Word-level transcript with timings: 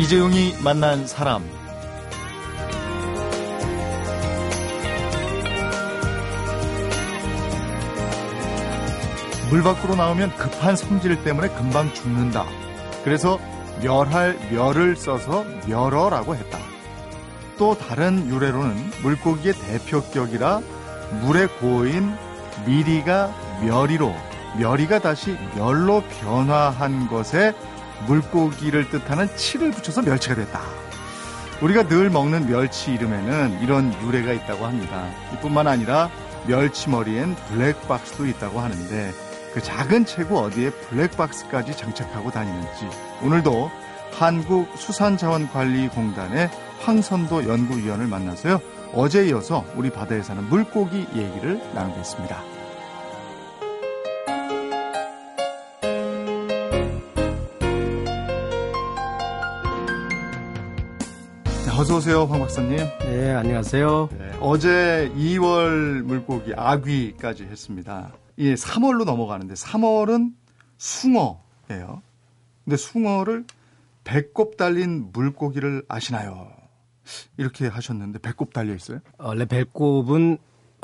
이재용이 0.00 0.54
만난 0.64 1.06
사람 1.06 1.46
물 9.50 9.62
밖으로 9.62 9.96
나오면 9.96 10.36
급한 10.36 10.74
성질 10.74 11.22
때문에 11.22 11.48
금방 11.48 11.92
죽는다. 11.92 12.46
그래서 13.04 13.38
멸할 13.82 14.38
멸을 14.50 14.96
써서 14.96 15.44
멸어라고 15.66 16.34
했다. 16.34 16.58
또 17.58 17.76
다른 17.76 18.26
유래로는 18.26 18.74
물고기의 19.02 19.52
대표격이라 19.52 20.62
물에 21.20 21.46
고인 21.60 22.16
미리가 22.64 23.34
멸이로 23.62 24.14
멸이가 24.58 25.00
다시 25.00 25.36
멸로 25.56 26.02
변화한 26.22 27.06
것에 27.06 27.52
물고기를 28.06 28.90
뜻하는 28.90 29.34
치를 29.36 29.70
붙여서 29.70 30.02
멸치가 30.02 30.34
됐다. 30.34 30.60
우리가 31.62 31.88
늘 31.88 32.10
먹는 32.10 32.46
멸치 32.46 32.92
이름에는 32.92 33.60
이런 33.62 33.94
유래가 34.02 34.32
있다고 34.32 34.66
합니다. 34.66 35.08
이뿐만 35.34 35.66
아니라 35.66 36.10
멸치머리엔 36.46 37.36
블랙박스도 37.36 38.26
있다고 38.26 38.60
하는데 38.60 39.12
그 39.52 39.62
작은 39.62 40.06
체구 40.06 40.38
어디에 40.38 40.70
블랙박스까지 40.70 41.76
장착하고 41.76 42.30
다니는지 42.30 42.88
오늘도 43.22 43.70
한국수산자원관리공단의 44.12 46.48
황선도 46.80 47.48
연구위원을 47.48 48.06
만나서요. 48.06 48.60
어제 48.94 49.26
이어서 49.28 49.64
우리 49.76 49.90
바다에 49.90 50.22
사는 50.22 50.42
물고기 50.44 51.06
얘기를 51.14 51.60
나누겠습니다. 51.74 52.49
어서 61.80 61.96
오세요, 61.96 62.26
황 62.26 62.40
박사님. 62.40 62.76
네, 62.98 63.30
안녕하세요. 63.32 64.10
네, 64.12 64.36
어제 64.42 65.10
2월 65.16 66.02
물고기 66.02 66.52
아귀까지 66.54 67.44
했습니다. 67.44 68.12
예, 68.36 68.52
3월로 68.52 69.06
넘어가는데 69.06 69.54
3월은 69.54 70.34
숭어예요. 70.76 72.02
근데 72.64 72.76
숭어를 72.76 73.46
배꼽 74.04 74.58
달린 74.58 75.08
물고기를 75.10 75.86
아시나요? 75.88 76.52
이렇게 77.38 77.66
하셨는데 77.66 78.18
배꼽 78.18 78.52
달려 78.52 78.74
있어요? 78.74 78.98
원래 79.16 79.46
배꼽은 79.46 80.36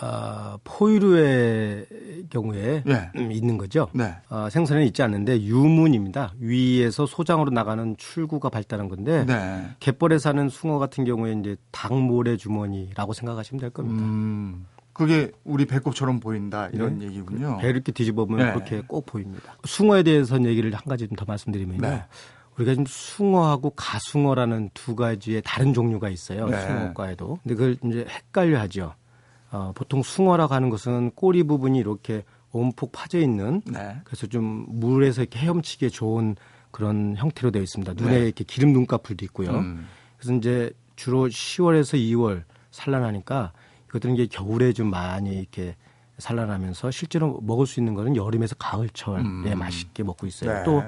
어, 0.03 0.57
포유류의 0.65 1.87
경우에 2.31 2.83
네. 2.85 3.11
있는 3.31 3.57
거죠. 3.57 3.89
네. 3.93 4.15
어, 4.29 4.49
생선에 4.51 4.85
있지 4.87 5.03
않는데 5.03 5.41
유문입니다. 5.43 6.35
위에서 6.39 7.07
소장으로 7.07 7.51
나가는 7.51 7.97
출구가 7.97 8.49
발달한 8.51 8.89
건데 8.89 9.25
네. 9.25 9.69
갯벌에 9.81 10.19
사는 10.19 10.49
숭어 10.49 10.79
같은 10.79 11.05
경우에 11.05 11.33
이제 11.33 11.57
닭모래 11.71 12.37
주머니라고 12.37 13.13
생각하시면 13.13 13.61
될 13.61 13.71
겁니다. 13.71 14.03
음, 14.05 14.67
그게 14.93 15.31
우리 15.45 15.65
배꼽처럼 15.67 16.21
보인다 16.21 16.69
이런 16.73 16.99
네. 16.99 17.07
얘기군요. 17.07 17.59
배 17.59 17.69
이렇게 17.69 17.93
뒤집어보면 17.93 18.47
네. 18.47 18.53
그렇게 18.53 18.83
꼭 18.87 19.07
보입니다. 19.07 19.57
숭어에 19.65 20.03
대해서는 20.03 20.49
얘기를 20.51 20.73
한 20.75 20.83
가지 20.87 21.07
좀 21.09 21.17
더 21.17 21.25
말씀드리면요. 21.27 21.81
네. 21.81 22.05
우리가 22.57 22.73
지금 22.73 22.85
숭어하고 22.87 23.71
가숭어라는 23.77 24.71
두 24.75 24.95
가지의 24.97 25.43
다른 25.45 25.73
종류가 25.75 26.09
있어요. 26.09 26.47
네. 26.49 26.61
숭어과에도. 26.67 27.39
근데 27.43 27.55
그걸 27.55 27.77
이제 27.85 28.07
헷갈려 28.09 28.59
하죠. 28.61 28.95
어, 29.57 29.73
보통 29.75 30.03
숭어라고 30.03 30.55
하는 30.55 30.69
것은 30.71 31.13
꼬리 31.13 31.43
부분이 31.43 31.79
이렇게 31.79 32.25
온폭 32.53 32.93
파져 32.93 33.19
있는 33.19 33.63
네. 33.67 33.97
그래서 34.05 34.27
좀 34.27 34.67
물에서 34.69 35.23
이렇게 35.23 35.39
헤엄치기에 35.39 35.89
좋은 35.89 36.37
그런 36.71 37.17
형태로 37.17 37.51
되어 37.51 37.63
있습니다. 37.63 37.95
눈에 37.95 38.19
네. 38.19 38.25
이렇게 38.27 38.45
기름 38.45 38.73
눈꺼풀도 38.73 39.25
있고요. 39.27 39.51
음. 39.51 39.87
그래서 40.19 40.35
이제 40.35 40.71
주로 40.95 41.27
10월에서 41.29 41.99
2월 41.99 42.43
산란하니까 42.71 43.53
이것들은 43.89 44.15
이게 44.15 44.27
겨울에 44.27 44.73
좀 44.73 44.91
많이 44.91 45.39
이렇게 45.39 45.77
산란하면서 46.19 46.91
실제로 46.91 47.41
먹을 47.43 47.67
수 47.67 47.81
있는 47.81 47.95
거는 47.95 48.17
여름에서 48.17 48.55
가을철에 48.57 49.23
음. 49.23 49.59
맛있게 49.59 50.03
먹고 50.03 50.27
있어요. 50.27 50.53
네. 50.53 50.65
또 50.65 50.83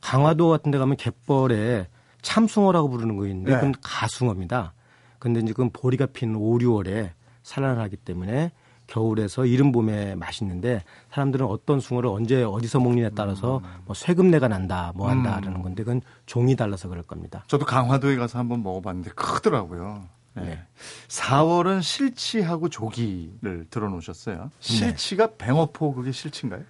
강화도 0.00 0.50
같은 0.50 0.70
데 0.70 0.78
가면 0.78 0.96
갯벌에 0.96 1.88
참숭어라고 2.22 2.88
부르는 2.88 3.16
거 3.16 3.26
있는데 3.26 3.52
네. 3.52 3.56
그건 3.56 3.74
가숭어입니다. 3.82 4.72
근데 5.18 5.40
이제 5.40 5.52
그건 5.52 5.70
보리가 5.70 6.06
핀 6.06 6.34
5, 6.34 6.58
6월에 6.58 7.12
산란하기 7.44 7.98
때문에 7.98 8.50
겨울에서 8.86 9.46
이른 9.46 9.72
봄에 9.72 10.14
맛있는데 10.14 10.82
사람들은 11.10 11.46
어떤 11.46 11.80
숭어를 11.80 12.10
언제 12.10 12.42
어디서 12.42 12.80
먹느냐에 12.80 13.10
따라서 13.14 13.58
음. 13.58 13.82
뭐 13.86 13.94
쇠금내가 13.94 14.48
난다 14.48 14.92
뭐 14.94 15.08
한다라는 15.08 15.56
음. 15.56 15.62
건데 15.62 15.84
그건 15.84 16.02
종이 16.26 16.56
달라서 16.56 16.88
그럴 16.88 17.02
겁니다. 17.02 17.44
저도 17.46 17.64
강화도에 17.64 18.16
가서 18.16 18.38
한번 18.38 18.62
먹어봤는데 18.62 19.12
크더라고요. 19.12 20.08
네. 20.34 20.42
네. 20.42 20.62
4월은 21.08 21.80
실치하고 21.80 22.68
조기를 22.68 23.66
들어놓으셨어요. 23.70 24.50
실치가 24.58 25.28
네. 25.28 25.36
뱅어포 25.38 25.94
그게 25.94 26.12
실치인가요? 26.12 26.62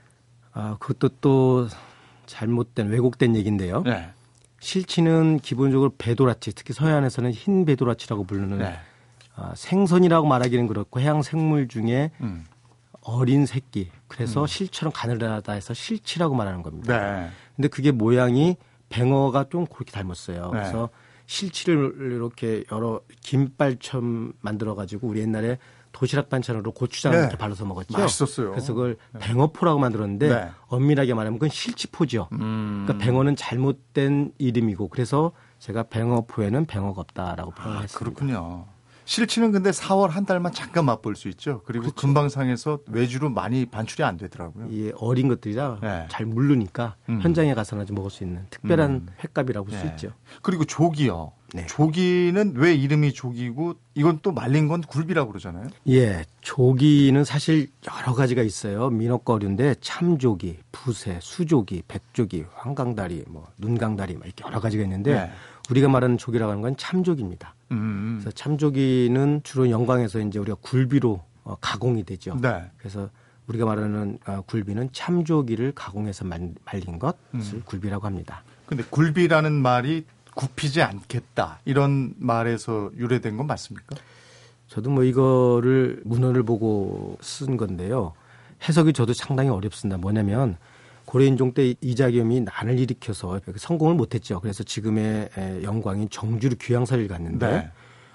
아 0.52 0.76
그것도 0.78 1.16
또 1.20 1.68
잘못된 2.26 2.88
왜곡된 2.90 3.34
얘기인데요. 3.34 3.82
네. 3.82 4.10
실치는 4.60 5.40
기본적으로 5.40 5.92
배도라치 5.98 6.52
특히 6.54 6.72
서해안에서는 6.72 7.32
흰 7.32 7.64
배도라치라고 7.64 8.24
부르는 8.24 8.60
네. 9.36 9.42
어, 9.42 9.52
생선이라고 9.54 10.26
말하기는 10.26 10.66
그렇고 10.66 11.00
해양 11.00 11.22
생물 11.22 11.68
중에 11.68 12.10
음. 12.20 12.44
어린 13.02 13.46
새끼 13.46 13.90
그래서 14.08 14.42
음. 14.42 14.46
실처럼 14.46 14.92
가늘하다 14.92 15.52
해서 15.52 15.74
실치라고 15.74 16.34
말하는 16.34 16.62
겁니다. 16.62 16.98
네. 16.98 17.30
근데 17.56 17.68
그게 17.68 17.90
모양이 17.90 18.56
뱅어가 18.88 19.46
좀 19.50 19.66
그렇게 19.66 19.92
닮았어요. 19.92 20.50
네. 20.52 20.60
그래서 20.60 20.88
실치를 21.26 22.12
이렇게 22.12 22.64
여러 22.70 23.00
김발처럼 23.22 24.34
만들어 24.40 24.74
가지고 24.74 25.08
우리 25.08 25.20
옛날에 25.20 25.58
도시락 25.92 26.28
반찬으로 26.28 26.72
고추장 26.72 27.12
네. 27.12 27.18
이렇게 27.18 27.36
발라서 27.36 27.64
먹었죠. 27.64 27.96
맛있었어요. 27.96 28.50
그래서 28.50 28.74
그걸 28.74 28.96
네. 29.12 29.20
뱅어포라고 29.20 29.78
만들었는데 29.78 30.28
네. 30.28 30.50
엄밀하게 30.66 31.14
말하면 31.14 31.38
그건 31.38 31.50
실치포죠. 31.50 32.28
음. 32.32 32.84
그러니까 32.86 33.04
뱅어는 33.04 33.36
잘못된 33.36 34.32
이름이고 34.38 34.88
그래서 34.88 35.32
제가 35.60 35.84
뱅어포에는 35.84 36.66
뱅어가 36.66 37.00
없다라고 37.00 37.52
아, 37.52 37.54
표현했습니다. 37.54 37.96
아, 37.96 37.98
그렇군요. 37.98 38.66
실치는 39.04 39.52
근데 39.52 39.70
4월 39.70 40.08
한 40.08 40.24
달만 40.24 40.52
잠깐 40.52 40.84
맛볼 40.86 41.16
수 41.16 41.28
있죠. 41.28 41.62
그리고 41.64 41.84
그렇죠. 41.84 41.96
금방 42.00 42.28
상에서 42.28 42.78
외주로 42.88 43.30
많이 43.30 43.66
반출이 43.66 44.02
안 44.02 44.16
되더라고요. 44.16 44.68
예, 44.72 44.92
어린 44.96 45.28
것들이라 45.28 45.78
네. 45.82 46.06
잘 46.10 46.26
물르니까 46.26 46.96
음. 47.08 47.20
현장에 47.22 47.54
가서나 47.54 47.84
좀 47.84 47.96
먹을 47.96 48.10
수 48.10 48.24
있는 48.24 48.46
특별한 48.50 48.90
음. 48.90 49.06
횟값이라고 49.22 49.66
볼수 49.66 49.84
네. 49.84 49.90
있죠. 49.90 50.12
그리고 50.42 50.64
조기요. 50.64 51.32
네. 51.54 51.66
조기는 51.66 52.54
왜 52.56 52.74
이름이 52.74 53.12
조기고 53.12 53.74
이건 53.94 54.18
또 54.22 54.32
말린 54.32 54.66
건 54.66 54.80
굴비라고 54.80 55.30
그러잖아요. 55.30 55.68
예, 55.88 56.24
조기는 56.40 57.22
사실 57.22 57.70
여러 57.88 58.12
가지가 58.12 58.42
있어요. 58.42 58.90
민어거류인데 58.90 59.76
참조기, 59.80 60.58
부새, 60.72 61.18
수조기, 61.22 61.84
백조기, 61.86 62.46
황강다리, 62.54 63.26
뭐 63.28 63.46
눈강다리 63.58 64.14
막 64.14 64.24
이렇게 64.24 64.44
여러 64.44 64.58
가지가 64.58 64.82
있는데 64.82 65.14
네. 65.14 65.30
우리가 65.70 65.88
말하는 65.88 66.18
조기라고 66.18 66.50
하는 66.50 66.62
건 66.62 66.76
참조기입니다. 66.76 67.54
음. 67.72 68.18
그래서 68.20 68.34
참조기는 68.34 69.40
주로 69.44 69.70
영광에서 69.70 70.20
이제 70.20 70.38
우리가 70.38 70.56
굴비로 70.60 71.22
어, 71.44 71.56
가공이 71.60 72.04
되죠. 72.04 72.36
네. 72.40 72.70
그래서 72.78 73.08
우리가 73.46 73.66
말하는 73.66 74.18
어, 74.26 74.42
굴비는 74.46 74.90
참조기를 74.92 75.72
가공해서 75.72 76.24
말, 76.24 76.52
말린 76.64 76.98
것을 76.98 77.14
음. 77.34 77.62
굴비라고 77.64 78.06
합니다. 78.06 78.42
근데 78.66 78.82
굴비라는 78.88 79.52
말이 79.52 80.04
굽히지 80.34 80.82
않겠다 80.82 81.60
이런 81.64 82.14
말에서 82.18 82.90
유래된 82.96 83.36
건 83.36 83.46
맞습니까? 83.46 83.96
저도 84.68 84.90
뭐 84.90 85.04
이거를 85.04 86.02
문헌을 86.04 86.42
보고 86.42 87.16
쓴 87.20 87.56
건데요. 87.56 88.14
해석이 88.66 88.92
저도 88.92 89.12
상당히 89.12 89.50
어렵습니다. 89.50 89.98
뭐냐면 89.98 90.56
고려인종 91.14 91.52
때 91.52 91.76
이자겸이 91.80 92.40
난을 92.40 92.80
일으켜서 92.80 93.40
성공을 93.56 93.94
못했죠. 93.94 94.40
그래서 94.40 94.64
지금의 94.64 95.30
영광인 95.62 96.10
정주로 96.10 96.56
귀양사를 96.60 97.06
갔는데 97.06 97.48
네. 97.48 97.70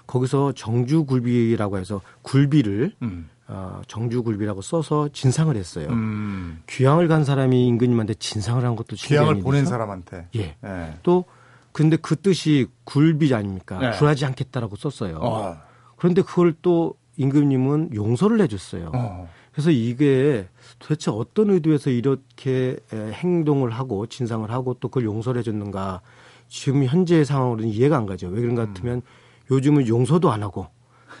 거기서 0.06 0.52
정주굴비라고 0.52 1.78
해서 1.78 2.02
굴비를 2.20 2.92
음. 3.00 3.30
어, 3.48 3.80
정주굴비라고 3.86 4.60
써서 4.60 5.08
진상을 5.14 5.56
했어요. 5.56 5.88
음. 5.88 6.60
귀양을 6.68 7.08
간 7.08 7.24
사람이 7.24 7.68
임금님한테 7.68 8.14
진상을 8.14 8.62
한 8.62 8.76
것도 8.76 8.96
귀양을 8.96 9.40
보낸 9.40 9.64
사람한테. 9.64 10.28
예. 10.36 10.56
네. 10.60 10.98
또 11.02 11.24
근데 11.72 11.96
그 11.96 12.16
뜻이 12.16 12.66
굴비 12.84 13.34
아닙니까? 13.34 13.78
네. 13.78 13.98
굴하지 13.98 14.26
않겠다라고 14.26 14.76
썼어요. 14.76 15.16
어. 15.22 15.56
그런데 15.96 16.20
그걸 16.20 16.54
또 16.60 16.96
임금님은 17.16 17.94
용서를 17.94 18.42
해줬어요. 18.42 18.90
어. 18.94 19.26
그래서 19.60 19.70
이게 19.72 20.48
도대체 20.78 21.10
어떤 21.10 21.50
의도에서 21.50 21.90
이렇게 21.90 22.78
행동을 22.94 23.70
하고 23.70 24.06
진상을 24.06 24.50
하고 24.50 24.74
또 24.80 24.88
그걸 24.88 25.04
용서를 25.04 25.40
해줬는가 25.40 26.00
지금 26.48 26.84
현재 26.84 27.24
상황으로는 27.24 27.68
이해가 27.68 27.98
안 27.98 28.06
가죠. 28.06 28.28
왜 28.28 28.40
그런가 28.40 28.64
같으면 28.66 28.96
음. 28.96 29.02
요즘은 29.50 29.86
용서도 29.86 30.30
안 30.32 30.42
하고 30.42 30.68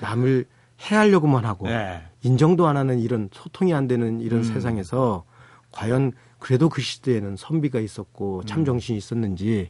남을 0.00 0.46
해하려고만 0.80 1.44
하고 1.44 1.66
네. 1.68 2.02
인정도 2.22 2.66
안 2.66 2.78
하는 2.78 2.98
이런 2.98 3.28
소통이 3.30 3.74
안 3.74 3.86
되는 3.86 4.22
이런 4.22 4.40
음. 4.40 4.44
세상에서 4.44 5.24
과연 5.70 6.12
그래도 6.38 6.70
그 6.70 6.80
시대에는 6.80 7.36
선비가 7.36 7.78
있었고 7.78 8.44
참 8.44 8.60
음. 8.60 8.64
정신이 8.64 8.96
있었는지 8.96 9.68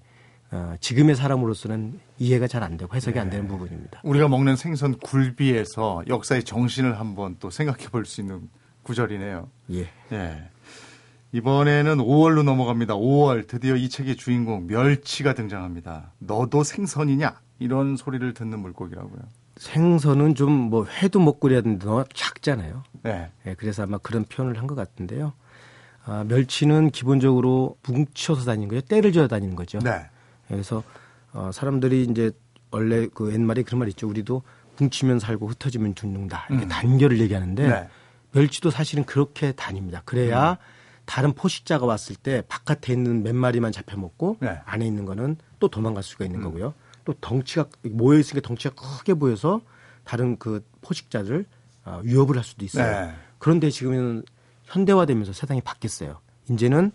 어, 0.53 0.75
지금의 0.81 1.17
사람으로서는 1.17 1.99
이해가 2.19 2.47
잘 2.47 2.63
안 2.63 2.77
되고 2.77 2.95
해석이 2.95 3.15
네. 3.15 3.21
안 3.21 3.31
되는 3.31 3.49
부분입니다. 3.49 4.01
우리가 4.05 4.29
먹는 4.29 4.55
생선 4.55 4.97
굴비에서 4.99 6.05
역사의 6.07 6.45
정신을 6.45 7.01
한번 7.01 7.35
또 7.41 7.51
생각해 7.51 7.89
볼 7.89 8.05
수 8.07 8.21
있는 8.21 8.49
구절이네요. 8.82 9.49
예. 9.73 9.88
예. 10.12 10.49
이번에는 11.32 11.99
5월로 11.99 12.43
넘어갑니다. 12.43 12.94
5월 12.94 13.47
드디어 13.47 13.77
이 13.77 13.88
책의 13.88 14.17
주인공 14.17 14.67
멸치가 14.67 15.35
등장합니다. 15.35 16.12
너도 16.19 16.65
생선이냐? 16.65 17.38
이런 17.61 17.97
소리를 17.97 18.32
듣는 18.35 18.59
물고기라고요. 18.61 19.21
생선은 19.56 20.35
좀 20.35 20.50
뭐 20.71 20.87
회도 20.87 21.21
먹고 21.21 21.41
그래야 21.41 21.61
되는데 21.61 21.85
너무 21.87 22.05
작잖아요. 22.15 22.82
네. 23.03 23.31
네. 23.44 23.55
그래서 23.55 23.82
아마 23.85 23.99
그런 23.99 24.25
표현을 24.25 24.59
한 24.59 24.67
것 24.67 24.75
같은데요. 24.75 25.33
아, 26.05 26.25
멸치는 26.26 26.91
기본적으로 26.91 27.76
뭉쳐서 27.87 28.44
다니는 28.44 28.69
거죠. 28.69 28.81
때를 28.83 29.12
지어 29.12 29.29
다니는 29.29 29.55
거죠. 29.55 29.79
네. 29.81 30.06
그래서 30.49 30.83
어, 31.33 31.50
사람들이 31.53 32.05
이제 32.05 32.33
원래 32.71 33.06
그 33.12 33.33
옛말에 33.33 33.62
그런 33.62 33.81
말 33.81 33.88
있죠. 33.88 34.09
우리도 34.09 34.43
뭉치면 34.79 35.19
살고 35.19 35.47
흩어지면 35.49 35.94
죽는다. 35.94 36.47
이렇게 36.49 36.65
음. 36.65 36.69
단결을 36.69 37.21
얘기하는데 37.21 37.69
네. 37.69 37.88
멸치도 38.32 38.71
사실은 38.71 39.05
그렇게 39.05 39.53
다닙니다. 39.53 40.03
그래야 40.05 40.53
음. 40.53 40.56
다른 41.05 41.32
포식자가 41.32 41.87
왔을 41.87 42.15
때 42.15 42.43
바깥에 42.49 42.93
있는 42.93 43.23
몇 43.23 43.35
마리만 43.35 43.73
잡혀 43.73 43.97
먹고 43.97 44.37
네. 44.41 44.61
안에 44.65 44.87
있는 44.87 45.05
거는 45.05 45.37
또 45.59 45.69
도망갈 45.69 46.03
수가 46.03 46.25
있는 46.25 46.41
음. 46.41 46.44
거고요. 46.44 46.75
또 47.05 47.15
덩치가 47.21 47.67
모여 47.82 48.19
있으니까 48.19 48.47
덩치가 48.47 48.75
크게 48.75 49.15
보여서 49.15 49.61
다른 50.05 50.38
그 50.38 50.65
포식자를 50.82 51.47
어, 51.85 52.00
위협을 52.05 52.37
할 52.37 52.44
수도 52.44 52.65
있어요. 52.65 53.06
네. 53.06 53.15
그런데 53.38 53.71
지금은 53.71 54.23
현대화되면서 54.65 55.33
세상이 55.33 55.62
바뀌었어요. 55.62 56.21
이제는 56.50 56.93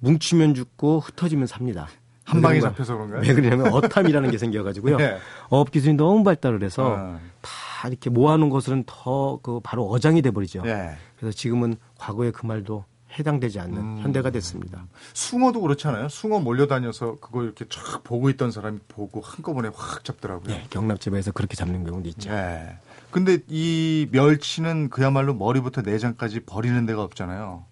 뭉치면 0.00 0.54
죽고 0.54 1.00
흩어지면 1.00 1.46
삽니다. 1.46 1.88
한 2.28 2.42
방에 2.42 2.60
잡혀서 2.60 2.94
그런가요? 2.94 3.22
왜 3.22 3.34
그러냐면 3.34 3.72
어탐이라는 3.72 4.30
게 4.30 4.38
생겨가지고요. 4.38 4.96
네. 4.98 5.18
어업 5.48 5.70
기술이 5.70 5.94
너무 5.94 6.22
발달을 6.24 6.62
해서 6.62 6.86
어. 6.86 7.20
다 7.40 7.88
이렇게 7.88 8.10
모아놓은 8.10 8.50
것은 8.50 8.84
더 8.86 9.38
그 9.42 9.60
바로 9.62 9.88
어장이 9.88 10.22
돼버리죠. 10.22 10.62
네. 10.62 10.96
그래서 11.18 11.36
지금은 11.36 11.76
과거에 11.96 12.30
그 12.30 12.44
말도 12.46 12.84
해당되지 13.18 13.58
않는 13.60 13.78
음. 13.78 13.98
현대가 14.00 14.30
됐습니다. 14.30 14.86
숭어도 15.14 15.60
그렇잖아요. 15.62 16.08
숭어 16.08 16.40
몰려다녀서 16.40 17.16
그걸 17.20 17.44
이렇게 17.44 17.64
쫙 17.70 18.04
보고 18.04 18.28
있던 18.30 18.50
사람이 18.50 18.80
보고 18.88 19.20
한꺼번에 19.22 19.70
확 19.74 20.04
잡더라고요. 20.04 20.54
네, 20.54 20.66
경납집에서 20.70 21.32
그렇게 21.32 21.56
잡는 21.56 21.84
경우도 21.84 22.08
있죠. 22.10 22.30
네. 22.30 22.76
근데 23.10 23.38
이 23.48 24.06
멸치는 24.12 24.90
그야말로 24.90 25.32
머리부터 25.34 25.80
내장까지 25.80 26.40
버리는 26.40 26.84
데가 26.84 27.02
없잖아요. 27.02 27.64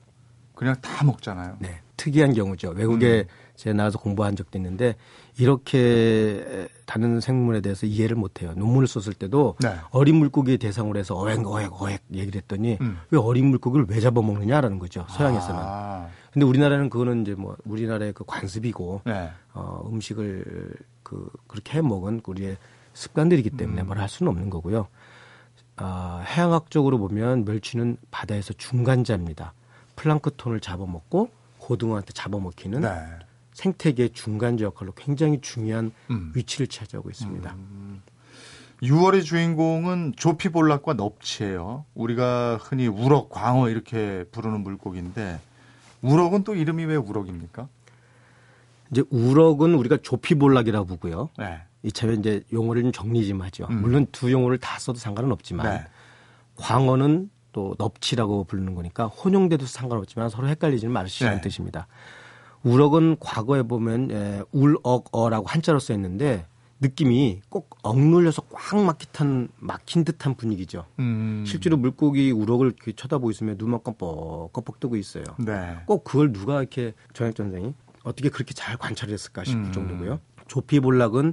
그냥 0.54 0.76
다 0.80 1.04
먹잖아요. 1.04 1.56
네. 1.58 1.80
특이한 2.06 2.34
경우죠. 2.34 2.70
외국에 2.70 3.26
음. 3.28 3.56
제가 3.56 3.74
나와서 3.74 3.98
공부한 3.98 4.36
적도 4.36 4.58
있는데 4.58 4.94
이렇게 5.38 6.68
다른 6.84 7.20
생물에 7.20 7.60
대해서 7.60 7.86
이해를 7.86 8.16
못해요. 8.16 8.52
논문을 8.54 8.86
썼을 8.86 9.14
때도 9.14 9.56
네. 9.60 9.74
어린 9.90 10.16
물고기의 10.16 10.58
대상으로 10.58 10.98
해서 10.98 11.16
어획 11.16 11.44
어획 11.46 11.72
어획 11.72 12.02
얘기를 12.12 12.40
했더니 12.40 12.78
음. 12.80 12.98
왜 13.10 13.18
어린 13.18 13.46
물고기를 13.46 13.86
왜 13.88 13.98
잡아먹느냐라는 13.98 14.78
거죠. 14.78 15.04
서양에서는. 15.08 15.60
아. 15.60 16.08
근데 16.32 16.46
우리나라는 16.46 16.90
그거는 16.90 17.22
이제 17.22 17.34
뭐 17.34 17.56
우리나라의 17.64 18.12
그 18.12 18.24
관습이고 18.24 19.02
네. 19.04 19.30
어, 19.54 19.82
음식을 19.90 20.74
그 21.02 21.28
그렇게 21.48 21.78
해 21.78 21.82
먹은 21.82 22.20
우리의 22.24 22.56
습관들이기 22.92 23.50
때문에 23.50 23.82
음. 23.82 23.86
뭘할 23.86 24.08
수는 24.08 24.30
없는 24.30 24.48
거고요. 24.50 24.86
어, 25.78 26.22
해양학적으로 26.24 26.98
보면 26.98 27.44
멸치는 27.44 27.96
바다에서 28.10 28.52
중간자입니다. 28.52 29.54
플랑크톤을 29.96 30.60
잡아먹고 30.60 31.30
고등어한테 31.66 32.12
잡아먹히는 32.12 32.82
네. 32.82 32.90
생태계 33.52 34.10
중간자 34.10 34.64
역할로 34.64 34.92
굉장히 34.92 35.40
중요한 35.40 35.90
음. 36.10 36.30
위치를 36.34 36.68
차지하고 36.68 37.10
있습니다. 37.10 37.52
음. 37.54 38.02
6월의 38.82 39.24
주인공은 39.24 40.12
조피볼락과 40.16 40.94
넙치예요. 40.94 41.86
우리가 41.94 42.58
흔히 42.60 42.86
우럭, 42.86 43.30
광어 43.30 43.68
이렇게 43.68 44.24
부르는 44.30 44.60
물고기인데 44.60 45.40
우럭은 46.02 46.44
또 46.44 46.54
이름이 46.54 46.84
왜 46.84 46.94
우럭입니까? 46.94 47.68
이제 48.92 49.02
우럭은 49.10 49.74
우리가 49.74 49.98
조피볼락이라고 50.02 50.86
부고요. 50.86 51.30
네. 51.36 51.62
이참에 51.82 52.14
이제 52.14 52.44
용어를 52.52 52.82
좀 52.82 52.92
정리 52.92 53.26
좀 53.26 53.42
하죠. 53.42 53.66
음. 53.70 53.80
물론 53.80 54.06
두 54.12 54.30
용어를 54.30 54.58
다 54.58 54.78
써도 54.78 54.98
상관은 54.98 55.32
없지만 55.32 55.66
네. 55.66 55.84
광어는 56.56 57.30
또 57.56 57.74
넙치라고 57.78 58.44
부르는 58.44 58.74
거니까 58.74 59.06
혼용돼도 59.06 59.64
상관없지만 59.64 60.28
서로 60.28 60.46
헷갈리지는 60.46 60.92
말으시라는 60.92 61.38
네. 61.38 61.40
뜻입니다. 61.42 61.86
우럭은 62.62 63.16
과거에 63.18 63.62
보면 63.62 64.10
에, 64.10 64.42
울억어라고 64.52 65.46
한자로 65.46 65.78
써 65.78 65.94
있는데 65.94 66.46
느낌이 66.80 67.40
꼭 67.48 67.78
억눌려서 67.82 68.42
꽉 68.52 68.78
막힌 68.84 69.48
막힌 69.56 70.04
듯한 70.04 70.34
분위기죠. 70.34 70.84
음. 70.98 71.44
실제로 71.46 71.78
물고기 71.78 72.30
우럭을 72.30 72.66
이렇게 72.66 72.92
쳐다보고 72.92 73.30
있으면 73.30 73.56
눈만 73.58 73.82
껌뻑껌뻑 73.82 74.78
뜨고 74.78 74.96
있어요. 74.96 75.24
네. 75.38 75.78
꼭 75.86 76.04
그걸 76.04 76.34
누가 76.34 76.60
이렇게 76.60 76.92
정혁 77.14 77.38
선생이 77.38 77.72
어떻게 78.04 78.28
그렇게 78.28 78.52
잘 78.52 78.76
관찰했을까 78.76 79.44
싶을 79.44 79.64
음. 79.64 79.72
정도고요. 79.72 80.20
조피볼락은 80.46 81.32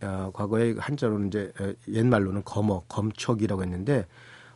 어, 0.00 0.30
과거에 0.32 0.76
한자로는 0.78 1.26
이제 1.26 1.52
옛말로는 1.88 2.44
검어, 2.44 2.84
검척이라고 2.88 3.62
했는데 3.62 4.06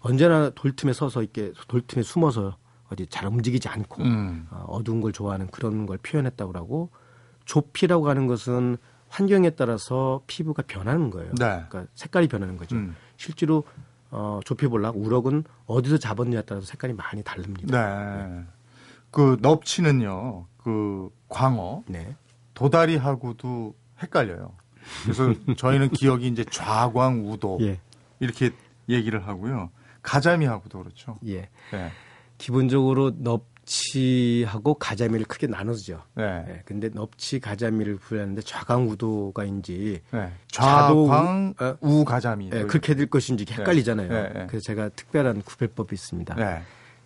언제나 0.02 0.50
돌틈에 0.50 0.92
서서 0.92 1.22
이렇게 1.22 1.52
돌틈에 1.68 2.02
숨어서 2.02 2.56
어디 2.90 3.06
잘 3.06 3.26
움직이지 3.26 3.68
않고 3.68 4.02
음. 4.02 4.46
어, 4.50 4.64
어두운 4.68 5.00
걸 5.00 5.12
좋아하는 5.12 5.46
그런 5.46 5.86
걸 5.86 5.98
표현했다고 5.98 6.52
하고 6.52 6.90
조피라고 7.44 8.08
하는 8.08 8.26
것은 8.26 8.76
환경에 9.08 9.50
따라서 9.50 10.22
피부가 10.26 10.62
변하는 10.66 11.10
거예요. 11.10 11.30
네. 11.34 11.64
그러니까 11.68 11.86
색깔이 11.94 12.28
변하는 12.28 12.56
거죠. 12.56 12.76
음. 12.76 12.96
실제로 13.16 13.64
어, 14.10 14.40
조피볼락 14.44 14.96
우럭은 14.96 15.44
어디서 15.66 15.98
잡았느냐에 15.98 16.42
따라서 16.42 16.66
색깔이 16.66 16.92
많이 16.92 17.22
다릅니다. 17.22 18.26
네. 18.26 18.44
그 19.10 19.38
넙치는요. 19.40 20.46
그 20.58 21.10
광어 21.28 21.84
네. 21.86 22.14
도다리하고도 22.54 23.74
헷갈려요. 24.02 24.52
그래서 25.02 25.32
저희는 25.56 25.90
기억이 25.90 26.26
이제 26.26 26.44
좌광 26.44 27.30
우도 27.30 27.58
예. 27.62 27.78
이렇게 28.20 28.50
얘기를 28.88 29.26
하고요. 29.26 29.70
가자미하고도 30.02 30.78
그렇죠. 30.78 31.18
예. 31.26 31.48
네. 31.72 31.90
기본적으로 32.38 33.12
넙치하고 33.18 34.74
가자미를 34.74 35.26
크게 35.26 35.46
나누죠. 35.46 36.02
네. 36.14 36.44
네. 36.46 36.62
근데 36.64 36.90
넙치 36.92 37.40
가자미를 37.40 37.96
부르는데 37.96 38.42
좌광우도가인지 38.42 40.02
네. 40.10 40.32
좌광 40.48 41.54
어? 41.60 41.76
우 41.80 42.04
가자미 42.04 42.50
네, 42.50 42.64
그렇게 42.64 42.94
될 42.94 43.06
것인지 43.06 43.46
헷갈리잖아요. 43.48 44.08
네. 44.08 44.32
네. 44.32 44.46
그래서 44.48 44.64
제가 44.64 44.88
특별한 44.90 45.42
구별법이 45.42 45.94
있습니다. 45.94 46.34
네. 46.34 46.62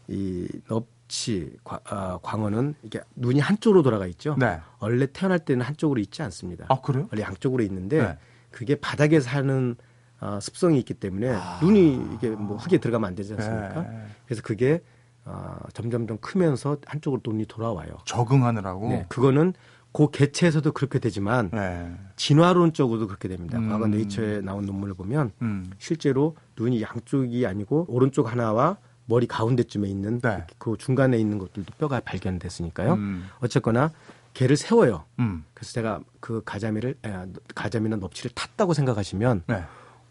이 0.08 0.48
넙치 0.70 1.58
과, 1.64 1.80
어, 1.90 2.18
광어는 2.22 2.76
이게 2.82 3.00
눈이 3.14 3.40
한쪽으로 3.40 3.82
돌아가 3.82 4.06
있죠. 4.06 4.36
네. 4.38 4.58
원래 4.78 5.06
태어날 5.12 5.38
때는 5.40 5.66
한쪽으로 5.66 6.00
있지 6.00 6.22
않습니다. 6.22 6.64
아 6.68 6.80
그래요? 6.80 7.08
원래 7.12 7.22
양쪽으로 7.22 7.62
있는데 7.64 8.16
그게 8.50 8.74
바닥에 8.76 9.20
사는 9.20 9.76
어, 10.20 10.38
습성이 10.40 10.78
있기 10.78 10.94
때문에 10.94 11.30
아. 11.30 11.58
눈이 11.62 12.14
이게 12.14 12.30
뭐 12.30 12.56
흙에 12.56 12.78
들어가면 12.78 13.08
안 13.08 13.14
되지 13.14 13.35
않습니까? 13.35 13.82
네. 13.82 14.06
그래서 14.25 14.42
그게 14.42 14.80
어, 15.25 15.58
점점점 15.73 16.18
크면서 16.18 16.78
한쪽으로 16.87 17.20
눈이 17.25 17.46
돌아와요. 17.46 17.99
적응하느라고. 18.04 18.88
네, 18.88 19.06
그거는 19.08 19.54
그 19.92 20.11
개체에서도 20.11 20.73
그렇게 20.73 20.99
되지만 20.99 21.50
네. 21.52 21.90
진화론적으로도 22.16 23.06
그렇게 23.06 23.28
됩니다. 23.28 23.58
음. 23.58 23.68
과거 23.68 23.87
네이처에 23.87 24.42
나온 24.42 24.64
논문을 24.66 24.94
보면 24.94 25.32
음. 25.42 25.70
실제로 25.78 26.37
눈이 26.58 26.82
양쪽이 26.82 27.46
아니고 27.46 27.87
오른쪽 27.88 28.30
하나와 28.30 28.76
머리 29.06 29.26
가운데쯤에 29.26 29.88
있는 29.88 30.20
네. 30.20 30.44
그 30.58 30.76
중간에 30.78 31.16
있는 31.16 31.38
것들도 31.38 31.73
뼈가 31.78 32.00
발견됐으니까요. 32.00 32.94
음. 32.94 33.28
어쨌거나 33.40 33.90
개를 34.35 34.56
세워요. 34.56 35.04
음. 35.18 35.44
그래서 35.54 35.73
제가 35.73 36.00
그 36.20 36.42
가자미를 36.44 36.96
가자미는 37.54 37.99
넙치를 38.00 38.32
탔다고 38.35 38.75
생각하시면 38.75 39.44
네. 39.46 39.64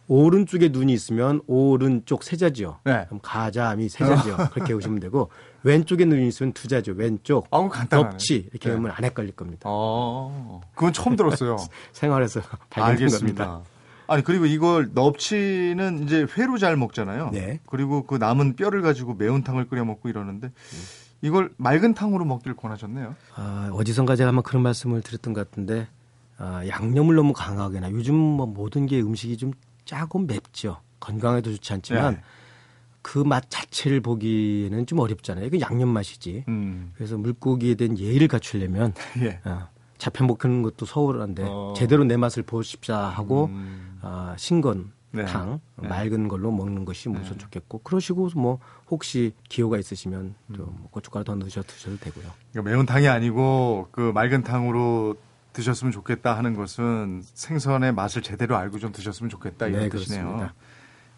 오른쪽에 0.07 0.69
눈이 0.69 0.93
있으면 0.93 1.41
오른쪽 1.47 2.23
세자지요. 2.23 2.79
네. 2.83 3.05
그럼 3.07 3.19
가자미 3.21 3.89
세자지요. 3.89 4.37
그렇게 4.51 4.73
보시면 4.73 4.99
되고 4.99 5.29
왼쪽에 5.63 6.05
눈이 6.05 6.27
있으면 6.27 6.53
두자죠. 6.53 6.93
왼쪽. 6.93 7.47
아우 7.51 7.69
간단하네. 7.69 8.11
넙치 8.11 8.49
이렇게 8.51 8.69
네. 8.69 8.75
하면 8.75 8.91
안 8.91 9.03
헷갈릴 9.03 9.31
겁니다. 9.33 9.63
어, 9.65 10.61
그건 10.75 10.93
처음 10.93 11.15
들었어요. 11.15 11.57
생활에서 11.91 12.41
발견된 12.69 13.09
겁니다. 13.09 13.61
아니 14.07 14.23
그리고 14.23 14.45
이걸 14.45 14.91
넙치는 14.93 16.03
이제 16.03 16.27
회로 16.37 16.59
잘 16.59 16.77
먹잖아요. 16.77 17.31
네. 17.31 17.59
그리고 17.65 18.05
그 18.05 18.15
남은 18.15 18.55
뼈를 18.55 18.83
가지고 18.83 19.15
매운탕을 19.15 19.67
끓여 19.67 19.83
먹고 19.83 20.09
이러는데 20.09 20.51
이걸 21.21 21.51
맑은 21.57 21.95
탕으로 21.95 22.23
먹기를 22.25 22.55
권하셨네요. 22.55 23.15
아, 23.35 23.69
어디선가 23.73 24.15
제가 24.15 24.27
한번 24.27 24.43
그런 24.43 24.61
말씀을 24.61 25.01
드렸던 25.01 25.33
것 25.33 25.49
같은데 25.49 25.87
아, 26.37 26.61
양념을 26.67 27.15
너무 27.15 27.33
강하게나 27.33 27.91
요즘 27.91 28.13
뭐 28.15 28.45
모든 28.45 28.85
게 28.85 28.99
음식이 29.01 29.37
좀 29.37 29.53
짜고 29.85 30.19
맵죠. 30.19 30.81
건강에도 30.99 31.51
좋지 31.51 31.73
않지만 31.73 32.15
네. 32.15 32.21
그맛 33.01 33.49
자체를 33.49 34.01
보기에는 34.01 34.87
좀 34.87 34.99
어렵잖아요. 34.99 35.45
이거 35.45 35.59
양념 35.59 35.89
맛이지. 35.89 36.45
음. 36.47 36.91
그래서 36.95 37.17
물고기에 37.17 37.75
대한 37.75 37.99
예의를 37.99 38.27
갖추려면 38.27 38.93
예. 39.21 39.39
어, 39.45 39.69
잡혀 39.99 40.25
먹는 40.25 40.63
것도 40.63 40.87
서울한데 40.87 41.43
어. 41.45 41.73
제대로 41.77 42.03
내 42.03 42.17
맛을 42.17 42.41
보십사 42.41 42.97
하고 42.97 43.45
음. 43.45 43.99
아, 44.01 44.33
신건 44.37 44.91
네. 45.11 45.23
탕 45.25 45.61
네. 45.77 45.87
맑은 45.87 46.27
걸로 46.27 46.51
먹는 46.51 46.83
것이 46.83 47.07
우선 47.09 47.23
네. 47.23 47.37
좋겠고 47.37 47.79
그러시고 47.83 48.29
뭐 48.35 48.59
혹시 48.89 49.33
기호가 49.49 49.77
있으시면 49.77 50.35
또 50.55 50.63
음. 50.63 50.75
뭐 50.79 50.89
고춧가루 50.89 51.23
더 51.23 51.35
넣으셔 51.35 51.61
드셔도 51.61 51.97
되고요. 51.97 52.25
그러니까 52.51 52.71
매운 52.71 52.85
탕이 52.85 53.07
아니고 53.07 53.89
그 53.91 54.11
맑은 54.13 54.43
탕으로 54.43 55.15
드셨으면 55.55 55.91
좋겠다 55.91 56.37
하는 56.37 56.53
것은 56.53 57.23
생선의 57.23 57.93
맛을 57.93 58.21
제대로 58.21 58.57
알고 58.57 58.77
좀 58.79 58.91
드셨으면 58.91 59.29
좋겠다 59.29 59.67
이런 59.67 59.83
네, 59.83 59.89
뜻이네요. 59.89 60.23
그렇습니다. 60.25 60.53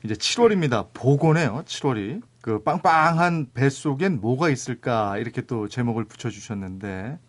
이제 0.03 0.13
7월입니다. 0.13 0.93
보고네요. 0.93 1.63
7월이 1.65 2.21
그 2.41 2.61
빵빵한 2.61 3.47
뱃 3.53 3.71
속엔 3.71 4.21
뭐가 4.21 4.49
있을까 4.49 5.17
이렇게 5.17 5.41
또 5.41 5.67
제목을 5.67 6.05
붙여주셨는데 6.05 7.19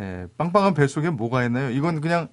예, 0.00 0.26
빵빵한 0.36 0.74
뱃 0.74 0.88
속엔 0.88 1.16
뭐가 1.16 1.44
있나요? 1.44 1.70
이건 1.70 2.00
그냥 2.00 2.28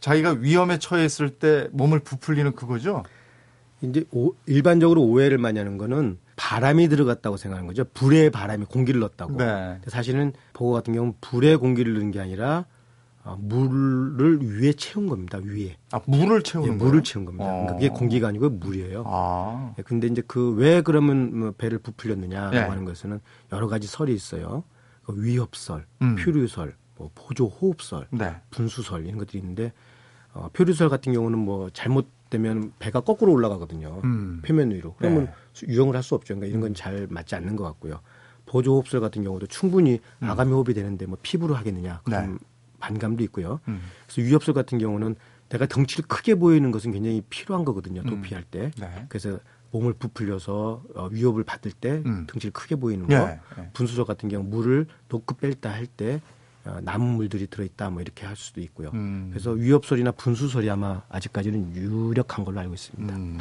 자기가 0.00 0.32
위험에 0.40 0.78
처했을 0.78 1.30
때 1.30 1.68
몸을 1.72 2.00
부풀리는 2.00 2.52
그거죠. 2.54 3.04
이제 3.82 4.04
오, 4.10 4.34
일반적으로 4.46 5.02
오해를 5.02 5.38
많이 5.38 5.58
하는 5.58 5.78
거는 5.78 6.18
바람이 6.36 6.88
들어갔다고 6.88 7.36
생각하는 7.36 7.66
거죠. 7.66 7.84
불에 7.94 8.30
바람이 8.30 8.66
공기를 8.66 9.00
넣었다고. 9.00 9.36
네. 9.36 9.78
사실은 9.86 10.32
보고 10.52 10.72
같은 10.72 10.92
경우는 10.92 11.14
불에 11.20 11.56
공기를 11.56 11.94
넣은 11.94 12.10
게 12.10 12.20
아니라 12.20 12.66
어, 13.22 13.36
물을 13.40 14.38
위에 14.40 14.72
채운 14.72 15.06
겁니다. 15.06 15.38
위에. 15.42 15.76
아 15.92 16.00
물을 16.06 16.42
채우는 16.42 16.72
예, 16.72 16.74
물을 16.76 17.02
채운 17.02 17.24
겁니다. 17.26 17.44
어. 17.44 17.48
그러니까 17.50 17.74
그게 17.74 17.88
공기가 17.90 18.28
아니고 18.28 18.48
물이에요. 18.50 19.04
아. 19.06 19.74
예, 19.78 19.82
근데 19.82 20.06
이제 20.06 20.22
그 20.26 20.54
왜 20.54 20.80
그러면 20.80 21.38
뭐 21.38 21.50
배를 21.52 21.78
부풀렸느냐라고 21.78 22.50
네. 22.56 22.60
하는 22.62 22.84
것은 22.84 23.20
여러 23.52 23.68
가지 23.68 23.86
설이 23.86 24.14
있어요. 24.14 24.64
그 25.04 25.14
위협설, 25.22 25.86
음. 26.02 26.16
표류설, 26.16 26.74
뭐 26.96 27.10
보조 27.14 27.46
호흡설, 27.48 28.06
네. 28.10 28.34
분수설 28.50 29.04
이런 29.06 29.18
것들이 29.18 29.38
있는데 29.38 29.72
어, 30.32 30.48
표류설 30.52 30.88
같은 30.88 31.12
경우는 31.12 31.38
뭐 31.38 31.68
잘못되면 31.70 32.72
배가 32.78 33.00
거꾸로 33.00 33.32
올라가거든요. 33.32 34.00
음. 34.04 34.40
표면 34.44 34.70
위로. 34.70 34.94
그러면 34.98 35.26
네. 35.54 35.66
유형을 35.68 35.94
할 35.96 36.02
수 36.02 36.14
없죠. 36.14 36.34
그러니까 36.36 36.46
이런 36.46 36.60
건 36.62 36.74
잘 36.74 37.06
맞지 37.10 37.34
않는 37.34 37.56
것 37.56 37.64
같고요. 37.64 38.00
보조 38.46 38.72
호흡설 38.74 39.00
같은 39.00 39.22
경우도 39.24 39.46
충분히 39.48 40.00
음. 40.22 40.30
아가미 40.30 40.52
호흡이 40.52 40.72
되는데 40.74 41.06
뭐 41.06 41.18
피부로 41.22 41.54
하겠느냐. 41.54 42.00
그럼 42.04 42.32
네. 42.32 42.38
반감도 42.80 43.22
있고요. 43.24 43.60
음. 43.68 43.80
그래서 44.06 44.26
위협설 44.26 44.54
같은 44.54 44.78
경우는 44.78 45.14
내가 45.48 45.66
덩치를 45.66 46.06
크게 46.08 46.36
보이는 46.36 46.70
것은 46.70 46.92
굉장히 46.92 47.22
필요한 47.28 47.64
거거든요. 47.64 48.02
도피할 48.02 48.44
때. 48.44 48.64
음. 48.64 48.70
네. 48.80 49.06
그래서 49.08 49.38
몸을 49.72 49.92
부풀려서 49.94 50.82
어, 50.94 51.08
위협을 51.12 51.44
받을 51.44 51.72
때 51.72 52.02
음. 52.04 52.26
덩치를 52.26 52.52
크게 52.52 52.76
보이는 52.76 53.06
거. 53.06 53.14
네. 53.14 53.40
네. 53.56 53.70
분수설 53.72 54.04
같은 54.04 54.28
경우 54.28 54.44
물을 54.44 54.86
놓고 55.08 55.36
뺄다 55.36 55.70
할때 55.70 56.20
어, 56.64 56.78
남은 56.82 57.06
물들이 57.06 57.46
들어있다 57.46 57.90
뭐 57.90 58.02
이렇게 58.02 58.26
할 58.26 58.36
수도 58.36 58.60
있고요. 58.60 58.90
음. 58.94 59.28
그래서 59.30 59.52
위협설이나 59.52 60.12
분수설이 60.12 60.68
아마 60.68 61.02
아직까지는 61.08 61.74
유력한 61.74 62.44
걸로 62.44 62.60
알고 62.60 62.74
있습니다. 62.74 63.16
음. 63.16 63.38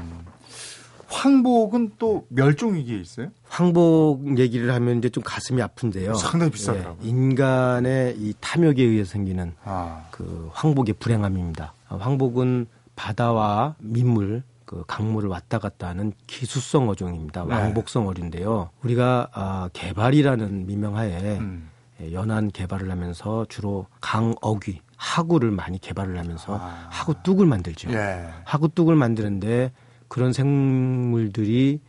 황복은 1.09 1.93
또 1.97 2.25
멸종 2.29 2.75
위기에 2.75 2.97
있어요? 2.99 3.29
황복 3.47 4.37
얘기를 4.37 4.73
하면 4.73 4.99
이제 4.99 5.09
좀 5.09 5.23
가슴이 5.23 5.61
아픈데요. 5.61 6.13
상당히 6.13 6.51
비싸더라고요. 6.51 6.97
예, 7.03 7.07
인간의 7.07 8.15
이 8.17 8.33
탐욕에 8.39 8.81
의해 8.83 9.03
생기는 9.03 9.53
아. 9.63 10.05
그 10.11 10.49
황복의 10.53 10.95
불행함입니다. 10.99 11.73
황복은 11.87 12.67
바다와 12.95 13.75
민물 13.79 14.43
그 14.65 14.83
강물을 14.85 15.29
왔다 15.29 15.57
갔다 15.57 15.87
하는 15.87 16.13
기수성 16.27 16.89
어종입니다. 16.89 17.43
네. 17.45 17.55
왕복성 17.55 18.07
어류인데요. 18.07 18.69
우리가 18.83 19.29
아, 19.33 19.69
개발이라는 19.73 20.67
미명하에 20.67 21.39
음. 21.39 21.69
예, 22.01 22.13
연안 22.13 22.51
개발을 22.51 22.91
하면서 22.91 23.45
주로 23.49 23.87
강어귀, 23.99 24.81
하구를 24.95 25.49
많이 25.49 25.79
개발을 25.79 26.19
하면서 26.19 26.57
아. 26.61 26.87
하구 26.91 27.15
뚝을 27.23 27.47
만들죠. 27.47 27.91
예. 27.93 28.27
하구 28.43 28.69
뚝을 28.69 28.95
만드는데 28.95 29.71
그런 30.09 30.33
생물들이 30.33 31.79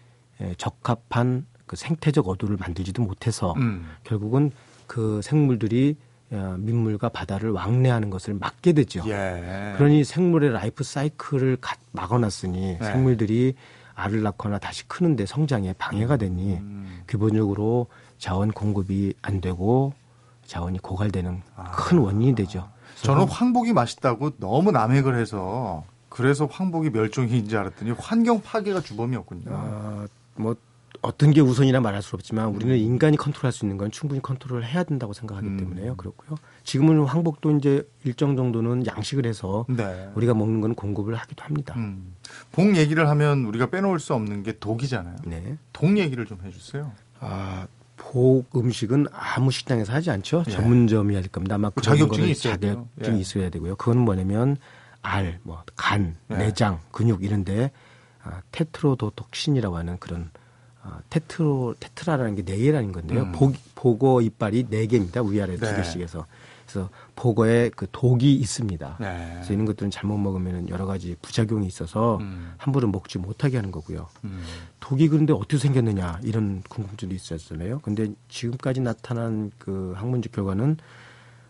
예, 0.40 0.54
적합한 0.56 1.46
그 1.66 1.76
생태적 1.76 2.28
어도를 2.28 2.56
만들지도 2.56 3.02
못해서 3.02 3.54
음. 3.56 3.86
결국은 4.04 4.52
그 4.86 5.20
생물들이 5.22 5.96
어, 6.32 6.56
민물과 6.58 7.08
바다를 7.08 7.50
왕래하는 7.50 8.08
것을 8.10 8.34
막게 8.34 8.72
되죠. 8.72 9.02
예. 9.06 9.74
그러니 9.76 10.04
생물의 10.04 10.52
라이프 10.52 10.84
사이클을 10.84 11.58
막아놨으니 11.92 12.78
예. 12.80 12.84
생물들이 12.84 13.54
알을 13.94 14.22
낳거나 14.22 14.58
다시 14.58 14.86
크는데 14.86 15.26
성장에 15.26 15.74
방해가 15.74 16.16
되니 16.16 16.54
음. 16.54 17.02
기본적으로 17.08 17.88
자원 18.18 18.52
공급이 18.52 19.14
안 19.22 19.40
되고 19.40 19.92
자원이 20.46 20.78
고갈되는 20.78 21.42
아. 21.56 21.70
큰 21.72 21.98
원인이 21.98 22.34
되죠. 22.34 22.68
저는 23.02 23.24
황복이 23.24 23.72
맛있다고 23.72 24.38
너무 24.38 24.72
남획을 24.72 25.18
해서 25.18 25.84
그래서 26.20 26.44
황복이 26.44 26.90
멸종인 26.90 27.48
줄 27.48 27.58
알았더니 27.58 27.92
환경 27.92 28.42
파괴가 28.42 28.82
주범이었군요. 28.82 29.44
어, 29.46 30.04
뭐 30.36 30.54
어떤 31.00 31.30
게 31.30 31.40
우선이라 31.40 31.80
말할 31.80 32.02
수 32.02 32.14
없지만 32.14 32.48
우리는 32.48 32.74
음. 32.74 32.78
인간이 32.78 33.16
컨트롤할 33.16 33.52
수 33.52 33.64
있는 33.64 33.78
건 33.78 33.90
충분히 33.90 34.20
컨트롤을 34.20 34.66
해야 34.66 34.84
된다고 34.84 35.14
생각하기 35.14 35.46
음. 35.46 35.56
때문에요. 35.56 35.96
그렇고요. 35.96 36.36
지금은 36.62 37.02
황복도 37.04 37.56
이제 37.56 37.88
일정 38.04 38.36
정도는 38.36 38.86
양식을 38.86 39.24
해서 39.24 39.64
네. 39.70 40.10
우리가 40.14 40.34
먹는 40.34 40.60
건 40.60 40.74
공급을 40.74 41.14
하기도 41.14 41.42
합니다. 41.42 41.72
음. 41.78 42.14
복 42.52 42.76
얘기를 42.76 43.08
하면 43.08 43.46
우리가 43.46 43.70
빼놓을 43.70 43.98
수 43.98 44.12
없는 44.12 44.42
게 44.42 44.58
독이잖아요. 44.58 45.16
네. 45.24 45.56
독 45.72 45.96
얘기를 45.96 46.26
좀 46.26 46.38
해주세요. 46.44 46.92
아, 47.20 47.66
복 47.96 48.54
음식은 48.54 49.06
아무 49.10 49.50
식당에서 49.50 49.94
하지 49.94 50.10
않죠. 50.10 50.44
예. 50.48 50.50
전문점이어야 50.50 51.22
될 51.22 51.30
겁니다. 51.30 51.54
아마 51.54 51.70
그 51.70 51.80
자격증이 51.80 52.30
있어야 52.30 52.58
자격증이 52.58 53.16
예. 53.16 53.20
있어야 53.20 53.48
되고요. 53.48 53.76
그건 53.76 53.98
뭐냐면 53.98 54.58
알, 55.02 55.40
뭐 55.42 55.62
간, 55.76 56.16
네. 56.28 56.36
내장, 56.38 56.80
근육 56.92 57.22
이런데 57.24 57.70
아, 58.22 58.42
테트로도톡신이라고 58.52 59.76
하는 59.76 59.98
그런 59.98 60.30
아, 60.82 61.00
테트로 61.10 61.74
테트라라는 61.78 62.36
게 62.36 62.44
네 62.44 62.56
개라는 62.56 62.92
건데요. 62.92 63.22
음. 63.22 63.32
복, 63.32 63.54
보고 63.74 64.20
이빨이 64.20 64.66
네 64.70 64.86
개입니다. 64.86 65.22
위아래 65.22 65.56
네. 65.56 65.58
두 65.58 65.76
개씩 65.76 66.00
해서. 66.00 66.26
그래서 66.66 66.88
보고에 67.16 67.70
그 67.74 67.86
독이 67.90 68.32
있습니다. 68.36 68.96
네. 69.00 69.30
그래서 69.34 69.52
이런 69.52 69.66
것들은 69.66 69.90
잘못 69.90 70.18
먹으면 70.18 70.68
여러 70.68 70.86
가지 70.86 71.16
부작용이 71.20 71.66
있어서 71.66 72.18
음. 72.18 72.54
함부로 72.58 72.86
먹지 72.88 73.18
못하게 73.18 73.56
하는 73.56 73.72
거고요. 73.72 74.08
음. 74.24 74.44
독이 74.78 75.08
그런데 75.08 75.32
어떻게 75.32 75.58
생겼느냐 75.58 76.20
이런 76.22 76.62
궁금증도 76.68 77.14
있었잖아요. 77.14 77.80
근데 77.80 78.08
지금까지 78.28 78.80
나타난 78.80 79.50
그 79.58 79.94
학문적 79.96 80.32
결과는 80.32 80.76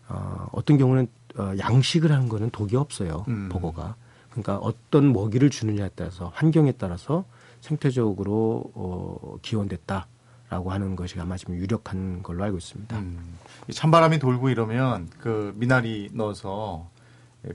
어, 0.09 0.47
어떤 0.51 0.77
경우는 0.77 1.07
어, 1.37 1.53
양식을 1.57 2.11
하는 2.11 2.27
거는 2.29 2.49
독이 2.51 2.75
없어요. 2.75 3.25
음. 3.27 3.49
보고가. 3.49 3.95
그러니까 4.29 4.57
어떤 4.57 5.11
먹이를 5.13 5.49
주느냐에 5.49 5.89
따라서 5.95 6.31
환경에 6.35 6.71
따라서 6.73 7.25
생태적으로 7.59 8.71
어, 8.73 9.35
기원됐다 9.41 10.07
라고 10.49 10.71
하는 10.71 10.95
것이 10.95 11.19
아마 11.19 11.37
지금 11.37 11.55
유력한 11.55 12.23
걸로 12.23 12.43
알고 12.43 12.57
있습니다. 12.57 12.97
음. 12.97 13.37
찬바람이 13.71 14.19
돌고 14.19 14.49
이러면 14.49 15.09
그 15.19 15.53
미나리 15.55 16.09
넣어서 16.13 16.89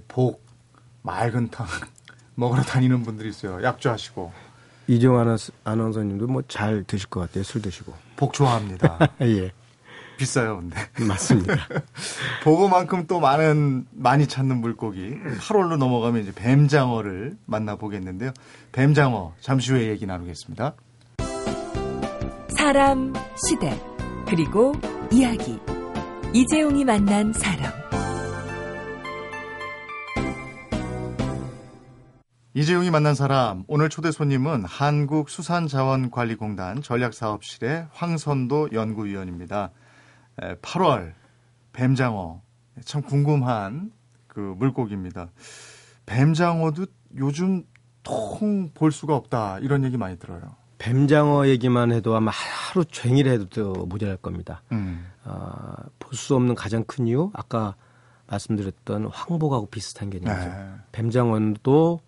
복 0.09 0.45
맑은 1.03 1.51
탕 1.51 1.67
먹으러 2.35 2.63
다니는 2.63 3.03
분들이 3.03 3.29
있어요. 3.29 3.63
약주하시고. 3.63 4.33
이정환 4.89 5.37
아나운서님도 5.65 6.27
뭐 6.29 6.43
잘 6.49 6.85
드실 6.85 7.09
것 7.09 7.21
같아요. 7.21 7.43
술 7.43 7.61
드시고. 7.63 7.93
복 8.17 8.33
좋아합니다. 8.33 8.99
예. 9.23 9.51
비싸요, 10.17 10.57
근데. 10.59 10.77
맞습니다. 11.07 11.55
보고만큼 12.45 13.07
또 13.07 13.21
많은, 13.21 13.87
많이 13.93 14.27
찾는 14.27 14.61
물고기. 14.61 15.17
8월로 15.41 15.77
넘어가면 15.77 16.23
이제 16.23 16.33
뱀장어를 16.35 17.37
만나보겠는데요. 17.47 18.33
뱀장어, 18.73 19.35
잠시 19.41 19.71
후에 19.73 19.89
얘기 19.89 20.07
나누겠습니다. 20.07 20.75
사람, 22.49 23.13
시대, 23.47 23.79
그리고 24.27 24.73
이야기. 25.13 25.59
이재용이 26.33 26.85
만난 26.85 27.33
사람. 27.33 27.73
이재용이 32.55 32.91
만난 32.91 33.15
사람 33.15 33.63
오늘 33.69 33.89
초대 33.91 34.11
손님은 34.11 34.65
한국수산자원관리공단 34.65 36.81
전략사업실의 36.81 37.89
황선도 37.93 38.71
연구위원입니다. 38.73 39.71
8월 40.39 41.15
뱀장어 41.73 42.43
참 42.85 43.03
궁금한 43.03 43.93
그 44.27 44.41
물고기입니다. 44.59 45.31
뱀장어도 46.07 46.87
요즘 47.17 47.65
통 48.03 48.71
볼 48.75 48.93
수가 48.93 49.17
없다 49.17 49.59
이런 49.61 49.83
얘기 49.85 49.97
많이 49.97 50.19
들어요. 50.19 50.55
뱀장어 50.79 51.49
얘기만 51.49 51.91
해도 51.93 52.15
아마 52.15 52.31
하루 52.31 52.85
종일 52.85 53.29
해도 53.29 53.73
모자랄 53.87 54.19
겁니다. 54.19 54.63
음. 54.73 55.07
어, 55.25 55.75
볼수 55.99 56.37
없는 56.37 56.55
가장 56.55 56.85
큰 56.85 57.07
이유 57.09 57.31
아까 57.33 57.75
말씀드렸던 58.27 59.07
황복하고 59.07 59.67
비슷한 59.67 60.11
개념이죠. 60.11 60.49
네. 60.49 60.71
뱀장어도 60.93 62.01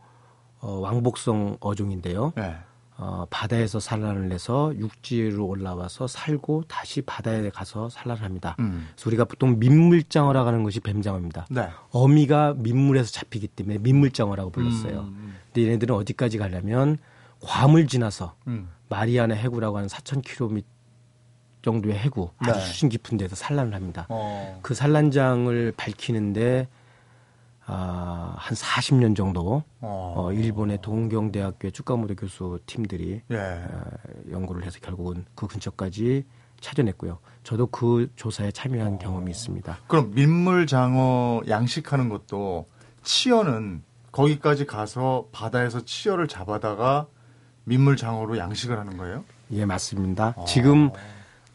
어, 0.61 0.73
왕복성 0.81 1.57
어종인데요. 1.61 2.33
네. 2.37 2.57
어, 3.01 3.27
바다에서 3.31 3.79
산란을 3.79 4.33
해서 4.33 4.73
육지로 4.77 5.47
올라와서 5.47 6.09
살고 6.09 6.65
다시 6.67 7.01
바다에 7.01 7.49
가서 7.49 7.89
산란합니다. 7.89 8.57
음. 8.59 8.89
그래서 8.93 9.09
우리가 9.09 9.25
보통 9.25 9.61
민물장어라고 9.61 10.49
하는 10.49 10.65
것이 10.65 10.81
뱀장어입니다. 10.81 11.47
네. 11.49 11.69
어미가 11.91 12.55
민물에서 12.59 13.13
잡히기 13.13 13.47
때문에 13.49 13.79
민물장어라고 13.79 14.51
불렀어요. 14.51 15.01
음. 15.01 15.07
음. 15.07 15.37
근데 15.47 15.69
얘네들은 15.69 15.95
어디까지 15.95 16.39
가려면 16.39 16.99
괌을 17.41 17.87
지나서 17.87 18.35
음. 18.49 18.69
마리아나 18.89 19.37
해구라고 19.37 19.77
하는 19.77 19.89
4,000km 19.89 20.65
정도의 21.63 21.97
해구 21.97 22.31
아주 22.39 22.59
네. 22.59 22.67
수심 22.67 22.89
깊은 22.89 23.17
데서 23.17 23.37
산란을 23.37 23.75
합니다. 23.75 24.07
어. 24.09 24.59
그 24.63 24.75
산란장을 24.75 25.73
밝히는데 25.77 26.67
아, 27.71 28.35
한 28.39 28.57
40년 28.57 29.15
정도 29.15 29.63
어. 29.81 30.15
어 30.17 30.33
일본의 30.33 30.79
동경대학교의 30.81 31.71
쭈카모토 31.73 32.15
교수 32.17 32.59
팀들이 32.65 33.21
예. 33.31 33.37
어, 33.37 33.91
연구를 34.31 34.65
해서 34.65 34.79
결국은 34.81 35.27
그 35.35 35.47
근처까지 35.47 36.25
찾아냈고요. 36.61 37.19
저도 37.45 37.67
그 37.67 38.11
조사에 38.17 38.53
참여한 38.53 38.95
어. 38.95 38.99
경험이 38.99 39.31
있습니다. 39.31 39.79
그럼 39.87 40.13
민물 40.15 40.67
장어 40.67 41.43
양식하는 41.47 42.09
것도 42.09 42.67
치어는 43.03 43.83
거기까지 44.13 44.65
가서 44.65 45.29
바다에서 45.31 45.85
치어를 45.85 46.27
잡아다가 46.27 47.07
민물 47.65 47.99
장어로 47.99 48.39
양식을 48.39 48.79
하는 48.79 48.97
거예요? 48.97 49.25
예, 49.51 49.67
맞습니다. 49.67 50.33
어. 50.39 50.45
지금 50.47 50.91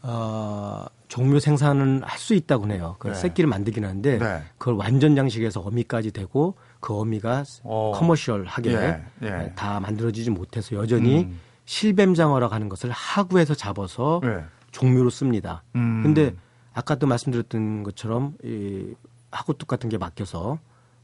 어, 0.02 0.84
종묘 1.08 1.38
생산은 1.38 2.02
할 2.04 2.18
수 2.18 2.34
있다고 2.34 2.70
해요. 2.70 2.96
그 2.98 3.08
네. 3.08 3.14
새끼를 3.14 3.48
만들긴 3.48 3.84
하는데 3.84 4.18
네. 4.18 4.42
그걸 4.56 4.74
완전 4.74 5.14
장식해서 5.14 5.60
어미까지 5.60 6.10
되고 6.10 6.54
그 6.80 6.94
어미가 6.98 7.44
어. 7.64 7.92
커머셜하게 7.94 8.72
예. 8.72 9.02
예. 9.22 9.52
다 9.54 9.78
만들어지지 9.80 10.30
못해서 10.30 10.74
여전히 10.76 11.24
음. 11.24 11.40
실뱀장어라고 11.66 12.54
하는 12.54 12.68
것을 12.68 12.90
하구에서 12.90 13.54
잡아서 13.54 14.20
예. 14.24 14.44
종묘로 14.70 15.10
씁니다. 15.10 15.62
음. 15.76 16.02
근데 16.02 16.34
아까도 16.72 17.06
말씀드렸던 17.06 17.82
것처럼 17.82 18.34
이 18.42 18.94
하구뚝 19.30 19.68
같은 19.68 19.88
게 19.90 19.98
막혀서 19.98 20.58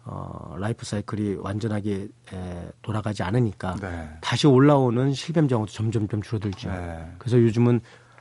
어, 0.05 0.57
라이프 0.59 0.87
사이클이 0.87 1.37
완전하게 1.41 2.09
에, 2.33 2.69
돌아가지 2.83 3.23
않으니까 3.23 3.77
네. 3.81 4.09
다시 4.23 4.47
올라오는 4.47 5.13
실뱀장어도 5.13 5.71
점점 5.71 6.09
점 6.09 6.23
줄어들죠. 6.23 6.71
네. 6.71 7.07
그래서 7.19 7.39
요즘은 7.39 7.81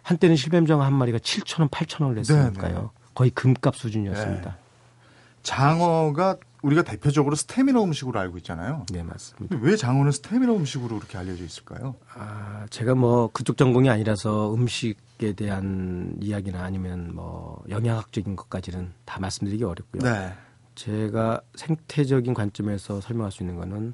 한때는 0.09 0.35
실뱀장어 0.35 0.81
한 0.81 0.93
마리가 0.93 1.19
7천 1.19 1.59
원, 1.59 1.69
8천 1.69 2.01
원을 2.01 2.15
냈으니까요. 2.15 2.73
네, 2.73 2.81
네. 2.81 2.87
거의 3.13 3.29
금값 3.29 3.75
수준이었습니다. 3.75 4.49
네. 4.49 4.57
장어가 5.43 6.37
우리가 6.63 6.81
대표적으로 6.81 7.35
스테미너 7.35 7.83
음식으로 7.83 8.19
알고 8.19 8.39
있잖아요. 8.39 8.87
네, 8.91 9.03
맞습니다. 9.03 9.55
왜 9.61 9.75
장어는 9.75 10.11
스테미너 10.11 10.55
음식으로 10.55 10.97
그렇게 10.97 11.19
알려져 11.19 11.43
있을까요? 11.43 11.93
아, 12.15 12.65
제가 12.71 12.95
뭐 12.95 13.29
그쪽 13.31 13.55
전공이 13.55 13.87
아니라서 13.87 14.51
음식에 14.51 15.33
대한 15.33 16.15
이야기나 16.19 16.63
아니면 16.63 17.13
뭐 17.13 17.63
영양학적인 17.69 18.35
것까지는 18.35 18.91
다 19.05 19.19
말씀드리기 19.19 19.63
어렵고요. 19.63 20.01
네. 20.01 20.33
제가 20.73 21.41
생태적인 21.53 22.33
관점에서 22.33 22.99
설명할 22.99 23.31
수 23.31 23.43
있는 23.43 23.57
거는 23.57 23.93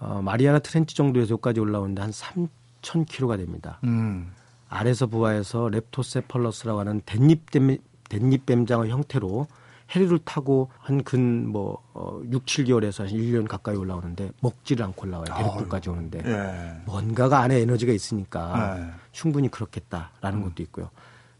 어, 0.00 0.20
마리아나 0.22 0.58
트렌치 0.58 0.94
정도에서 0.94 1.32
여기까지 1.32 1.60
올라오는데 1.60 2.02
한 2.02 2.10
3,000km가 2.10 3.38
됩니다. 3.38 3.78
음. 3.84 4.30
아래서 4.74 5.06
부하에서 5.06 5.68
렙토세펄러스라고 5.70 6.80
하는 6.80 7.00
댄잎뱀, 7.06 7.78
댄잎뱀장어 8.08 8.88
형태로 8.88 9.46
해리를 9.94 10.18
타고 10.24 10.70
한 10.78 11.04
근 11.04 11.46
뭐 11.46 11.80
어, 11.92 12.20
6, 12.28 12.44
7개월에서 12.44 13.00
한 13.04 13.08
1년 13.08 13.46
가까이 13.46 13.76
올라오는데 13.76 14.32
먹지를 14.40 14.84
않고 14.86 15.06
올라와요. 15.06 15.26
대륙부까지 15.36 15.90
오는데 15.90 16.22
예. 16.24 16.82
뭔가가 16.86 17.40
안에 17.40 17.60
에너지가 17.60 17.92
있으니까 17.92 18.78
예. 18.80 18.90
충분히 19.12 19.48
그렇겠다라는 19.48 20.38
음. 20.40 20.44
것도 20.44 20.62
있고요. 20.64 20.90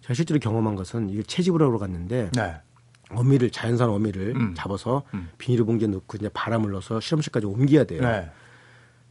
제가 0.03 0.15
실제로 0.15 0.39
경험한 0.39 0.77
것은 0.77 1.09
이게 1.11 1.23
채집을 1.25 1.61
하러 1.61 1.77
갔는데 1.79 2.31
네. 2.37 2.55
어미를 3.11 3.51
자연산 3.51 3.89
어미를 3.91 4.37
음. 4.37 4.55
잡아서 4.57 5.03
음. 5.15 5.29
비닐봉지에 5.39 5.89
넣고 5.89 6.19
이제 6.19 6.29
바람을 6.29 6.71
넣어서 6.71 7.01
실험실까지 7.01 7.47
옮겨야 7.47 7.85
돼요. 7.85 8.03
네. 8.03 8.31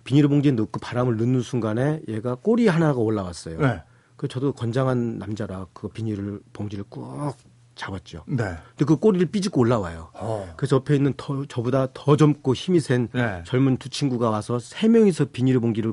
비닐봉지에 0.05 0.51
넣고 0.53 0.79
바람을 0.79 1.17
넣는 1.17 1.41
순간에 1.41 1.99
얘가 2.07 2.35
꼬리 2.35 2.67
하나가 2.67 2.99
올라왔어요. 2.99 3.59
네. 3.59 3.83
그 4.23 4.29
저도 4.29 4.53
건장한 4.53 5.17
남자라 5.17 5.67
그 5.73 5.89
비닐을 5.89 6.39
봉지를 6.53 6.85
꾹 6.87 7.35
잡았죠. 7.75 8.23
네. 8.25 8.55
근데 8.69 8.85
그 8.85 8.95
꼬리를 8.95 9.25
삐집고 9.25 9.59
올라와요. 9.59 10.11
어. 10.13 10.53
그래서 10.55 10.77
옆에 10.77 10.95
있는 10.95 11.13
더, 11.17 11.43
저보다 11.45 11.87
더 11.93 12.15
젊고 12.15 12.53
힘이 12.53 12.79
센 12.79 13.09
네. 13.11 13.43
젊은 13.45 13.75
두 13.75 13.89
친구가 13.89 14.29
와서 14.29 14.59
세 14.59 14.87
명이서 14.87 15.25
비닐 15.33 15.59
봉지를 15.59 15.91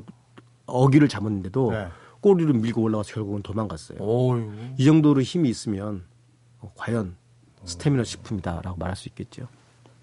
어기를 0.65 1.09
잡았는데도 1.09 1.71
네. 1.73 1.89
꼬리를 2.21 2.53
밀고 2.53 2.81
올라와서 2.81 3.15
결국은 3.15 3.41
도망갔어요. 3.41 3.99
오유. 3.99 4.49
이 4.77 4.85
정도로 4.85 5.21
힘이 5.21 5.49
있으면 5.49 6.05
어, 6.59 6.71
과연 6.77 7.17
스태미너 7.65 8.05
식품이다라고 8.05 8.77
말할 8.77 8.95
수 8.95 9.09
있겠죠. 9.09 9.49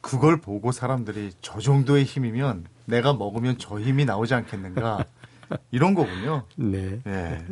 그걸 0.02 0.38
보고 0.38 0.70
사람들이 0.70 1.30
저 1.40 1.60
정도의 1.60 2.04
힘이면 2.04 2.66
내가 2.84 3.14
먹으면 3.14 3.56
저 3.56 3.80
힘이 3.80 4.04
나오지 4.04 4.34
않겠는가 4.34 5.06
이런 5.72 5.94
거군요. 5.94 6.44
네. 6.56 7.00
네. 7.04 7.46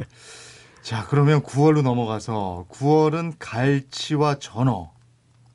자 0.87 1.05
그러면 1.11 1.43
9월로 1.43 1.83
넘어가서 1.83 2.67
9월은 2.71 3.35
갈치와 3.41 4.39
전어 4.39 4.93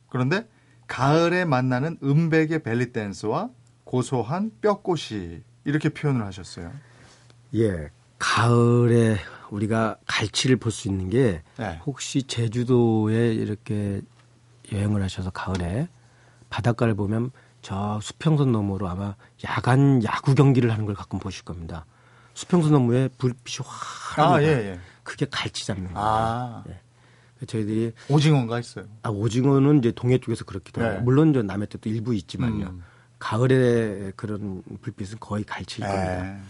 그런데 0.10 0.46
가을에 0.88 1.46
만나는 1.46 1.98
은백의 2.04 2.64
벨리 2.64 2.92
댄스와 2.92 3.50
고소한 3.86 4.52
뼈꼬시 4.60 5.42
이렇게 5.64 5.88
표현을 5.88 6.26
하셨어요. 6.26 6.74
예, 7.54 7.92
가을에 8.20 9.20
우리가 9.52 9.96
갈치를 10.06 10.58
볼 10.58 10.74
수 10.74 10.90
있는 10.90 11.10
게 11.10 11.44
네. 11.56 11.80
혹시 11.86 12.24
제주도에 12.24 13.34
이렇게 13.34 14.02
여행을 14.74 15.02
하셔서 15.02 15.30
가을에 15.30 15.88
바닷가를 16.50 16.94
보면 16.94 17.32
저 17.62 18.02
수평선 18.02 18.52
너머로 18.52 18.90
아마 18.90 19.16
야간 19.46 20.04
야구 20.04 20.36
경기를 20.36 20.74
하는 20.74 20.86
걸 20.86 20.94
가끔 20.94 21.20
보실 21.20 21.46
겁니다. 21.46 21.86
수평선 22.34 22.74
너머에 22.74 23.08
불빛이 23.18 23.66
확 23.66 24.20
아, 24.20 24.42
예, 24.44 24.48
예. 24.48 24.80
그게 25.12 25.28
갈치 25.30 25.66
잡는 25.66 25.94
거예요. 25.94 26.08
아. 26.08 26.64
예. 26.70 26.80
저희들이 27.46 27.92
오징어가 28.08 28.60
있어요. 28.60 28.86
아 29.04 29.10
오징어는 29.10 29.80
이제 29.80 29.92
동해 29.92 30.18
쪽에서 30.20 30.46
그렇기도 30.46 30.82
하고 30.82 30.94
네. 30.94 31.00
물론 31.02 31.34
저 31.34 31.42
남해 31.42 31.66
쪽도 31.66 31.90
일부 31.90 32.14
있지만요. 32.16 32.68
음. 32.68 32.84
가을에 33.20 34.12
그런 34.16 34.64
불빛은 34.82 35.18
거의 35.20 35.44
갈치일 35.44 35.86
네. 35.88 35.94
겁니다. 35.94 36.42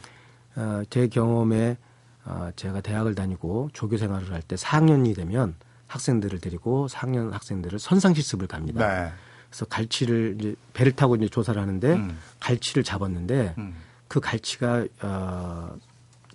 어, 0.58 0.84
제 0.90 1.08
경험에 1.08 1.78
어, 2.26 2.52
제가 2.56 2.82
대학을 2.82 3.16
다니고 3.16 3.70
조교 3.74 3.98
생활을 3.98 4.32
할 4.32 4.42
때 4.44 4.56
4학년이 4.56 5.16
되면 5.16 5.56
학생들을 5.88 6.40
데리고 6.40 6.88
4학년 6.88 7.32
학생들을 7.32 7.80
선상 7.80 8.14
실습을 8.14 8.48
갑니다. 8.48 8.86
네. 8.88 9.12
그래서 9.50 9.66
갈치를 9.66 10.36
이제 10.40 10.56
배를 10.74 10.92
타고 10.92 11.16
이제 11.16 11.28
조사를 11.28 11.60
하는데 11.60 11.94
음. 11.94 12.18
갈치를 12.40 12.84
잡았는데 12.84 13.56
음. 13.58 13.76
그 14.08 14.20
갈치가 14.20 14.86
어, 15.02 15.76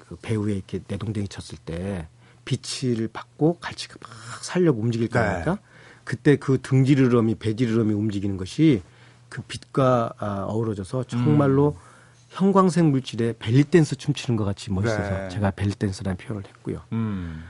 그 0.00 0.16
배후에 0.16 0.54
이렇게 0.54 0.80
내동댕이 0.88 1.28
쳤을 1.28 1.58
때 1.58 2.08
빛을 2.46 3.08
받고 3.12 3.58
갈치가 3.60 3.96
막 4.00 4.10
살려고 4.42 4.80
움직일 4.80 5.08
거니까 5.08 5.56
네. 5.56 5.60
그때 6.04 6.36
그 6.36 6.58
등지르름이 6.62 7.34
배지르름이 7.34 7.92
움직이는 7.92 8.38
것이 8.38 8.82
그 9.28 9.42
빛과 9.42 10.14
아, 10.16 10.44
어우러져서 10.48 11.04
정말로 11.04 11.76
음. 11.76 11.86
형광색 12.30 12.86
물질에 12.86 13.34
벨리 13.38 13.64
댄스 13.64 13.96
춤추는 13.96 14.36
것 14.36 14.44
같이 14.44 14.72
멋있어서 14.72 15.10
네. 15.10 15.28
제가 15.28 15.50
벨리 15.50 15.72
댄스라는 15.72 16.16
표현을 16.16 16.46
했고요. 16.48 16.80
음. 16.92 17.44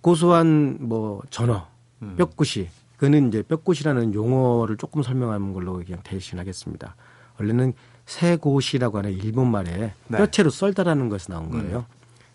고소한 0.00 0.78
뭐 0.80 1.22
전어, 1.30 1.68
음. 2.02 2.16
뼈굿이 2.16 2.68
그는 2.96 3.28
이제 3.28 3.42
뼈굿이라는 3.42 4.14
용어를 4.14 4.76
조금 4.76 5.02
설명하는 5.02 5.52
걸로 5.52 5.74
그냥 5.84 6.00
대신하겠습니다. 6.02 6.96
원래는 7.38 7.74
새고시라고 8.06 8.98
하는 8.98 9.12
일본 9.12 9.50
말에 9.50 9.94
네. 10.08 10.18
뼈채로 10.18 10.50
썰다라는 10.50 11.08
것에서 11.10 11.34
나온 11.34 11.50
거예요. 11.50 11.86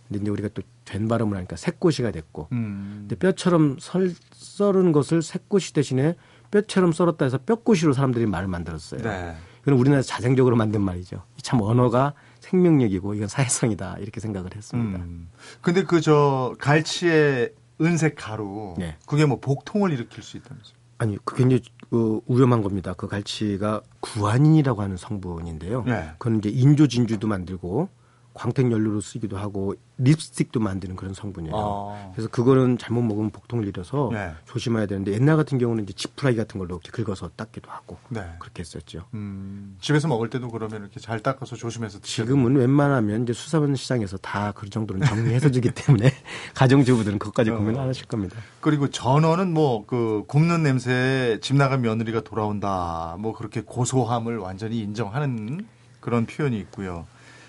음. 0.06 0.10
근데 0.10 0.22
이제 0.22 0.30
우리가 0.32 0.50
또 0.50 0.62
된 0.86 1.08
발음을 1.08 1.36
하니까 1.36 1.56
새꼬시가 1.56 2.12
됐고, 2.12 2.48
음. 2.52 2.98
근데 3.02 3.15
뼈처럼 3.15 3.78
설, 3.80 4.13
썰은 4.34 4.91
것을 4.91 5.24
새꼬시 5.24 5.74
대신에 5.74 6.15
뼈처럼 6.52 6.91
썰었다 6.91 7.26
해서 7.26 7.39
뼈꼬시로 7.39 7.91
사람들이 7.94 8.28
말을 8.28 8.48
만들었어요. 8.48 9.02
네. 9.02 9.36
이건 9.63 9.74
우리나라 9.80 10.04
자생적으로 10.04 10.56
만든 10.56 10.82
말이죠. 10.82 11.24
참 11.41 11.60
언어가 11.62 12.13
생명력이고 12.39 13.15
이건 13.15 13.28
사회성이다 13.28 13.98
이렇게 14.00 14.20
생각을 14.20 14.56
했습니다. 14.56 15.00
음. 15.00 15.28
근데 15.62 15.82
그 15.84 16.00
저 16.02 16.56
갈치의 16.60 17.54
은색 17.82 18.15
가루 18.15 18.76
네. 18.78 18.96
그게 19.08 19.26
뭐 19.26 19.39
복통을 19.39 19.91
일으킬 19.91 20.24
수 20.24 20.38
있다면서요? 20.38 20.76
아니 21.00 21.18
그게 21.26 21.44
이제 21.46 21.60
그 21.89 22.22
위험한 22.28 22.62
겁니다. 22.62 22.94
그 22.94 23.08
갈치가 23.08 23.82
구안인이라고 24.02 24.84
하는 24.84 24.98
성분인데요. 24.98 25.84
네. 25.86 26.12
그건 26.20 26.38
이제 26.38 26.50
인조 26.50 26.88
진주도 26.88 27.28
만들고 27.28 27.89
광택 28.36 28.71
연료로 28.71 29.02
쓰기도 29.02 29.38
하고 29.38 29.74
립스틱도 29.98 30.60
만드는 30.60 30.95
그런 30.98 31.13
성분이에요. 31.13 31.56
아. 31.56 32.12
그래서 32.13 32.30
그거는 32.30 32.78
잘못 32.78 33.02
먹으면 33.02 33.32
복통을 33.32 33.65
일어서 33.67 34.10
네. 34.12 34.34
조심해야 34.45 34.86
되는데 34.86 35.13
옛날 35.13 35.38
같은 35.38 35.58
경우는 35.58 35.86
이제 35.86 35.93
지푸라기 35.93 36.38
같은 36.38 36.60
걸로 36.60 36.76
이렇게 36.76 36.91
긁어서 36.91 37.30
닦기도 37.36 37.71
하고 37.71 37.98
네. 38.10 38.21
그렇게 38.39 38.60
했었죠. 38.60 39.06
음, 39.13 39.78
집에서 39.82 40.08
먹을 40.10 40.30
때도 40.30 40.50
그러면 40.50 40.82
이렇게 40.82 41.00
잘 41.00 41.21
닦아서 41.21 41.56
조심해서 41.56 42.00
지금은 42.02 42.58
웬만하면 42.58 43.24
이제 43.24 43.34
수산물 43.34 43.76
시장에서 43.78 44.17
다 44.17 44.52
그 44.54 44.69
정도는 44.69 45.06
정리해서 45.06 45.50
주기 45.50 45.71
때문에 45.74 46.12
가정주부들은 46.54 47.17
그것까지 47.19 47.50
어. 47.52 47.58
고민 47.58 47.78
안 47.78 47.88
하실 47.88 48.06
겁니다. 48.06 48.38
그리고 48.62 48.89
전어는 48.89 49.54
뭐 49.54 49.86
그 49.88 50.24
굽는 50.28 50.63
냄새에 50.63 51.39
집 51.39 51.56
나간 51.56 51.82
며느리가 51.82 52.21
돌아온다. 52.21 53.15
뭐 53.19 53.34
그렇게 53.34 53.62
고소함을 53.62 54.38
완전히 54.38 54.80
인정하는 54.80 55.65
그런 56.00 56.26
표현이 56.26 56.58
있고요. 56.60 57.06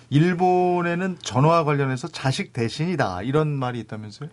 일본에는 0.09 1.17
전어와 1.21 1.63
관련해서 1.63 2.07
자식 2.07 2.53
대신이다 2.53 3.23
이런 3.23 3.49
말이 3.49 3.79
있다면서요? 3.79 4.29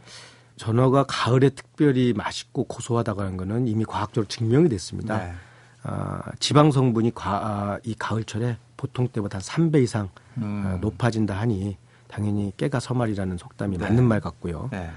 전어가 0.57 1.05
가을에 1.09 1.51
특별히 1.51 2.13
맛있고 2.13 2.65
고소하다고 2.65 3.23
하는 3.23 3.37
거는 3.37 3.67
이미 3.67 3.85
과학적으로 3.85 4.29
증명이 4.29 4.69
됐습니다. 4.69 5.19
네. 5.19 5.33
어, 5.85 6.21
지방 6.39 6.71
성분이 6.71 7.13
과, 7.15 7.31
아, 7.37 7.79
이 7.83 7.95
가을철에 7.99 8.57
보통 8.77 9.09
때보다 9.09 9.39
한 9.39 9.43
3배 9.43 9.83
이상 9.83 10.09
음. 10.39 10.65
어, 10.67 10.79
높아진다 10.81 11.39
하니 11.39 11.77
당연히 12.07 12.53
깨가 12.57 12.81
서말이라는 12.81 13.37
속담이 13.37 13.79
네. 13.79 13.85
맞는 13.85 14.05
말 14.05 14.21
같고요. 14.21 14.69
네. 14.71 14.91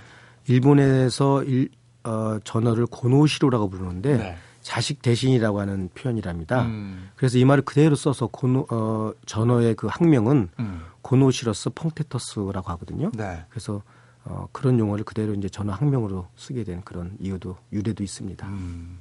일본에서 0.48 1.44
일, 1.44 1.70
어, 2.04 2.38
전어를 2.44 2.86
고노시로라고 2.86 3.70
부르는데 3.70 4.18
네. 4.18 4.38
자식 4.68 5.02
대신이라고 5.02 5.62
하는 5.62 5.90
표현이랍니다. 5.96 6.64
음. 6.64 7.10
그래서 7.16 7.38
이 7.38 7.46
말을 7.46 7.64
그대로 7.64 7.96
써서 7.96 8.28
고노, 8.28 8.68
어, 8.70 9.14
전어의 9.26 9.76
그 9.76 9.88
학명은 9.88 10.50
음. 10.60 10.82
고노시러스 11.04 11.70
펑테터스라고 11.70 12.70
하거든요. 12.72 13.10
네. 13.16 13.46
그래서 13.48 13.82
어, 14.26 14.50
그런 14.52 14.78
용어를 14.78 15.06
그대로 15.06 15.34
이제 15.34 15.48
전어 15.48 15.72
학명으로 15.72 16.28
쓰게 16.36 16.66
된 16.66 16.82
그런 16.84 17.16
이유도 17.18 17.56
유래도 17.72 18.04
있습니다. 18.04 18.46
음. 18.46 19.00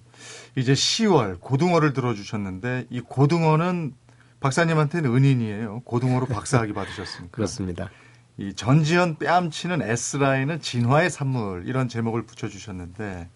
이제 0.54 0.72
10월 0.72 1.40
고등어를 1.40 1.92
들어주셨는데 1.92 2.86
이 2.90 3.00
고등어는 3.00 3.92
박사님한테는 4.38 5.12
은인이에요. 5.12 5.80
고등어로 5.80 6.26
박사학위 6.26 6.74
받으셨습니까? 6.74 7.34
그렇습니다. 7.34 7.90
이 8.38 8.54
전지현 8.54 9.16
뺨치는 9.16 9.82
S라인은 9.82 10.60
진화의 10.60 11.10
산물 11.10 11.64
이런 11.66 11.88
제목을 11.88 12.22
붙여주셨는데 12.22 13.30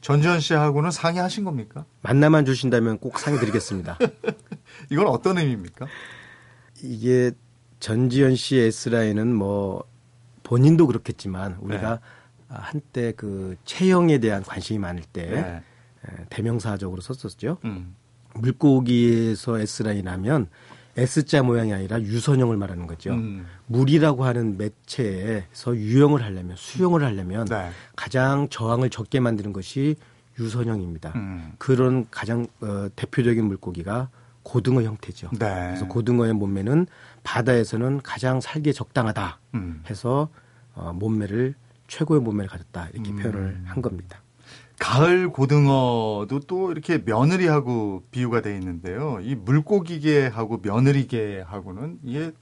전지현 0.00 0.40
씨하고는 0.40 0.90
상의하신 0.90 1.44
겁니까? 1.44 1.84
만나만 2.02 2.44
주신다면 2.44 2.98
꼭 2.98 3.18
상의 3.18 3.38
드리겠습니다. 3.38 3.98
이건 4.90 5.06
어떤 5.08 5.38
의미입니까? 5.38 5.86
이게 6.82 7.32
전지현 7.80 8.36
씨의 8.36 8.68
S라인은 8.68 9.34
뭐 9.34 9.84
본인도 10.42 10.86
그렇겠지만 10.86 11.56
우리가 11.60 11.94
네. 11.94 12.00
한때 12.48 13.12
그 13.12 13.56
체형에 13.64 14.18
대한 14.18 14.42
관심이 14.42 14.78
많을 14.78 15.02
때 15.02 15.26
네. 15.26 15.62
대명사적으로 16.30 17.00
썼었죠. 17.00 17.58
음. 17.64 17.94
물고기에서 18.34 19.58
S라인 19.60 20.08
하면 20.08 20.48
S자 21.00 21.42
모양이 21.42 21.72
아니라 21.72 22.00
유선형을 22.00 22.56
말하는 22.56 22.86
거죠. 22.86 23.12
음. 23.12 23.46
물이라고 23.66 24.24
하는 24.24 24.58
매체에서 24.58 25.76
유형을 25.76 26.22
하려면 26.22 26.56
수용을 26.56 27.02
하려면 27.02 27.46
네. 27.46 27.70
가장 27.96 28.48
저항을 28.48 28.90
적게 28.90 29.20
만드는 29.20 29.52
것이 29.52 29.96
유선형입니다. 30.38 31.12
음. 31.16 31.52
그런 31.58 32.06
가장 32.10 32.46
어, 32.60 32.88
대표적인 32.96 33.44
물고기가 33.44 34.10
고등어 34.42 34.82
형태죠. 34.82 35.30
네. 35.32 35.38
그래서 35.38 35.86
고등어의 35.86 36.32
몸매는 36.34 36.86
바다에서는 37.22 38.00
가장 38.02 38.40
살기에 38.40 38.72
적당하다 38.72 39.38
음. 39.54 39.82
해서 39.88 40.28
어, 40.74 40.92
몸매를 40.94 41.54
최고의 41.88 42.20
몸매를 42.20 42.48
가졌다 42.48 42.88
이렇게 42.94 43.10
음. 43.10 43.16
표현을 43.16 43.62
한 43.64 43.82
겁니다. 43.82 44.22
가을 44.78 45.28
고등어도 45.28 46.40
또 46.46 46.72
이렇게 46.72 47.02
며느리하고 47.04 48.04
비유가 48.10 48.40
돼 48.40 48.54
있는데요. 48.54 49.18
이 49.22 49.34
물고기계하고 49.34 50.60
며느리계하고는 50.62 51.98
이게 52.02 52.32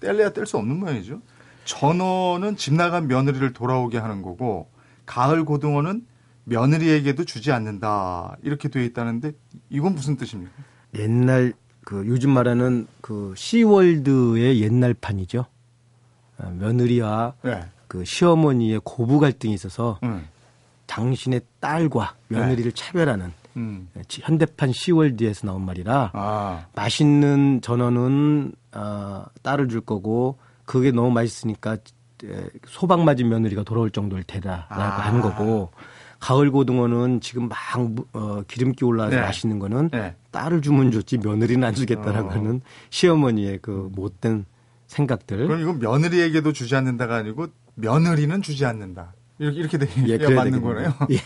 뗄래야 0.00 0.30
뗄 0.30 0.46
수 0.46 0.58
없는 0.58 0.78
모양이죠. 0.78 1.22
전어는 1.64 2.56
집 2.56 2.74
나간 2.74 3.08
며느리를 3.08 3.52
돌아오게 3.54 3.98
하는 3.98 4.22
거고 4.22 4.70
가을 5.06 5.44
고등어는 5.44 6.06
며느리에게도 6.44 7.24
주지 7.24 7.50
않는다 7.50 8.36
이렇게 8.42 8.68
되어 8.68 8.82
있다는데 8.82 9.32
이건 9.70 9.94
무슨 9.94 10.16
뜻입니까? 10.16 10.52
옛날 10.98 11.54
그 11.84 12.04
요즘 12.06 12.30
말하는 12.30 12.86
그 13.00 13.32
시월드의 13.36 14.60
옛날판이죠. 14.60 15.46
어, 16.38 16.50
며느리와 16.58 17.34
네. 17.42 17.64
그 17.88 18.04
시어머니의 18.04 18.80
고부 18.84 19.18
갈등이 19.18 19.54
있어서 19.54 19.98
음. 20.02 20.26
당신의 20.86 21.40
딸과 21.60 22.14
며느리를 22.28 22.72
네. 22.72 22.74
차별하는 22.74 23.32
음. 23.56 23.88
현대판 24.08 24.72
시월드에서 24.72 25.46
나온 25.46 25.64
말이라 25.64 26.10
아. 26.12 26.66
맛있는 26.74 27.60
전어는 27.62 28.52
어, 28.72 29.24
딸을 29.42 29.68
줄 29.68 29.80
거고 29.80 30.38
그게 30.64 30.90
너무 30.90 31.10
맛있으니까 31.10 31.78
소방 32.66 33.04
맞은 33.04 33.28
며느리가 33.28 33.62
돌아올 33.62 33.90
정도를 33.90 34.24
되라라고 34.24 34.74
아. 34.74 34.98
하는 34.98 35.20
거고 35.20 35.70
가을 36.18 36.50
고등어는 36.50 37.20
지금 37.20 37.48
막 37.48 37.58
어, 38.12 38.42
기름기 38.48 38.84
올라와서 38.84 39.16
네. 39.16 39.22
맛있는 39.22 39.58
거는 39.58 39.90
네. 39.92 40.14
딸을 40.30 40.62
주면 40.62 40.90
좋지 40.90 41.18
며느리는 41.18 41.62
안 41.62 41.74
주겠다라고 41.74 42.28
어. 42.28 42.32
하는 42.32 42.60
시어머니의 42.90 43.58
그 43.60 43.90
못된 43.94 44.46
생각들. 44.86 45.46
그럼 45.46 45.60
이건 45.60 45.78
며느리에게도 45.78 46.52
주지 46.52 46.74
않는다가 46.74 47.16
아니고 47.16 47.48
며느리는 47.74 48.40
주지 48.42 48.64
않는다. 48.64 49.14
이렇게 49.38 49.58
이렇게 49.58 49.78
되 49.78 49.88
예, 50.06 50.18
맞는 50.34 50.62
거네요. 50.62 50.94
예. 51.10 51.18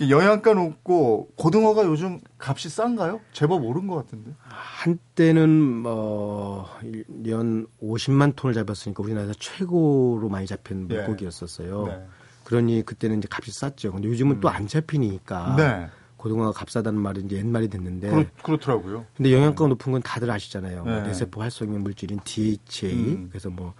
영양가 0.08 0.54
높고 0.54 1.30
고등어가 1.36 1.84
요즘 1.84 2.20
값이 2.38 2.68
싼가요? 2.68 3.20
제법 3.32 3.64
오른 3.64 3.86
것 3.86 3.94
같은데. 3.96 4.32
한때는 4.40 5.50
뭐연 5.82 7.68
50만 7.80 8.34
톤을 8.34 8.54
잡았으니까 8.54 9.02
우리나라에서 9.02 9.34
최고로 9.34 10.28
많이 10.28 10.46
잡힌 10.46 10.88
예. 10.90 10.96
물고기였었어요. 10.96 11.86
네. 11.86 12.06
그러니 12.42 12.82
그때는 12.84 13.18
이제 13.18 13.28
값이 13.30 13.52
쌌죠. 13.52 13.92
근데 13.92 14.08
요즘은 14.08 14.36
음. 14.36 14.40
또안 14.40 14.66
잡히니까 14.66 15.54
네. 15.56 15.88
고등어가 16.16 16.52
값싸다는 16.52 17.00
말이 17.00 17.22
이제 17.22 17.36
옛말이 17.36 17.68
됐는데 17.68 18.10
그렇, 18.10 18.24
그렇더라고요. 18.42 19.06
근데 19.16 19.32
영양가 19.32 19.64
네. 19.64 19.68
높은 19.68 19.92
건 19.92 20.02
다들 20.02 20.30
아시잖아요. 20.30 20.84
네. 20.84 21.02
뇌세포 21.02 21.40
활성인 21.40 21.82
물질인 21.82 22.18
DHA 22.24 22.92
음. 22.94 23.28
그래서 23.30 23.50
뭐 23.50 23.74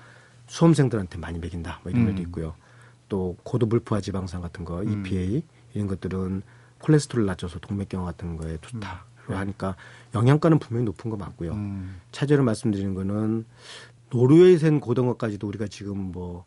수험생들한테 0.55 1.19
많이 1.19 1.41
먹인다 1.41 1.81
뭐 1.83 1.91
이런 1.91 2.07
음. 2.07 2.13
것도 2.13 2.23
있고요. 2.23 2.55
또 3.09 3.37
고도 3.43 3.69
불포화 3.69 4.01
지방산 4.01 4.41
같은 4.41 4.65
거 4.65 4.85
EPA 4.85 5.37
음. 5.37 5.43
이런 5.75 5.89
것들은 5.89 6.43
콜레스테롤 6.79 7.27
낮춰서 7.27 7.59
동맥경화 7.59 8.05
같은 8.05 8.37
거에 8.37 8.59
좋다. 8.61 9.05
음. 9.31 9.35
하니까 9.35 9.75
영양가는 10.15 10.59
분명히 10.61 10.85
높은 10.85 11.11
거 11.11 11.17
맞고요. 11.17 11.53
음. 11.53 12.01
차제로 12.13 12.45
말씀드리는 12.45 12.95
거는 12.95 13.47
노르웨이산 14.11 14.79
고등어까지도 14.79 15.49
우리가 15.49 15.67
지금 15.67 16.13
뭐 16.13 16.45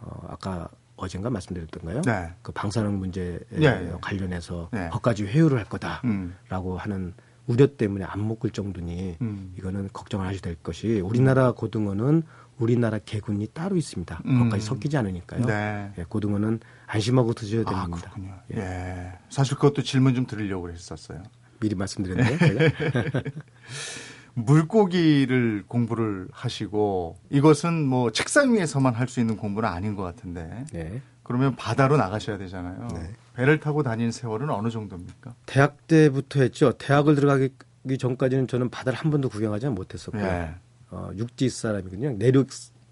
어, 0.00 0.26
아까 0.30 0.68
어젠가 0.96 1.30
말씀드렸던가요? 1.30 2.02
네. 2.02 2.32
그 2.42 2.50
방사능 2.50 2.98
문제에 2.98 3.38
네. 3.50 3.92
관련해서 4.00 4.68
네. 4.72 4.88
거까지 4.88 5.24
회유를 5.24 5.58
할 5.58 5.64
거다라고 5.66 6.72
음. 6.72 6.76
하는 6.78 7.14
우려 7.46 7.66
때문에 7.66 8.04
안 8.04 8.26
먹을 8.26 8.50
정도니 8.50 9.16
음. 9.20 9.54
이거는 9.58 9.90
걱정을 9.92 10.26
하셔야 10.26 10.40
될 10.40 10.54
것이 10.56 11.00
우리나라 11.00 11.52
고등어는 11.52 12.22
우리나라 12.58 12.98
개군이 12.98 13.48
따로 13.48 13.76
있습니다. 13.76 14.22
음. 14.26 14.38
거기까지 14.38 14.64
섞이지 14.64 14.96
않으니까요. 14.96 15.44
네. 15.46 15.92
예, 15.98 16.04
고등어는 16.04 16.60
안심하고 16.86 17.34
드셔야 17.34 17.62
아, 17.66 17.86
됩니다. 17.86 18.12
아, 18.14 18.42
예. 18.54 18.58
예. 18.58 19.12
사실 19.28 19.56
그것도 19.56 19.82
질문 19.82 20.14
좀 20.14 20.26
드리려고 20.26 20.70
했었어요. 20.70 21.22
미리 21.60 21.74
말씀드렸네요. 21.74 22.38
물고기를 24.34 25.64
공부를 25.68 26.28
하시고 26.32 27.18
이것은 27.30 27.86
뭐 27.86 28.10
책상 28.10 28.54
위에서만 28.54 28.94
할 28.94 29.08
수 29.08 29.20
있는 29.20 29.36
공부는 29.36 29.68
아닌 29.68 29.94
것 29.94 30.02
같은데. 30.02 30.64
네. 30.72 31.00
그러면 31.22 31.54
바다로 31.56 31.96
나가셔야 31.96 32.36
되잖아요. 32.38 32.88
네. 32.94 33.10
배를 33.34 33.60
타고 33.60 33.82
다닌 33.82 34.10
세월은 34.12 34.50
어느 34.50 34.70
정도입니까? 34.70 35.34
대학 35.46 35.86
때부터 35.86 36.40
했죠. 36.42 36.72
대학을 36.72 37.14
들어가기 37.16 37.98
전까지는 37.98 38.46
저는 38.46 38.70
바다를 38.70 38.98
한 38.98 39.10
번도 39.10 39.28
구경하지 39.28 39.68
못했었고요. 39.68 40.22
네. 40.22 40.54
어, 40.90 41.10
육지 41.16 41.48
사람이거든요. 41.48 42.12
내륙 42.12 42.48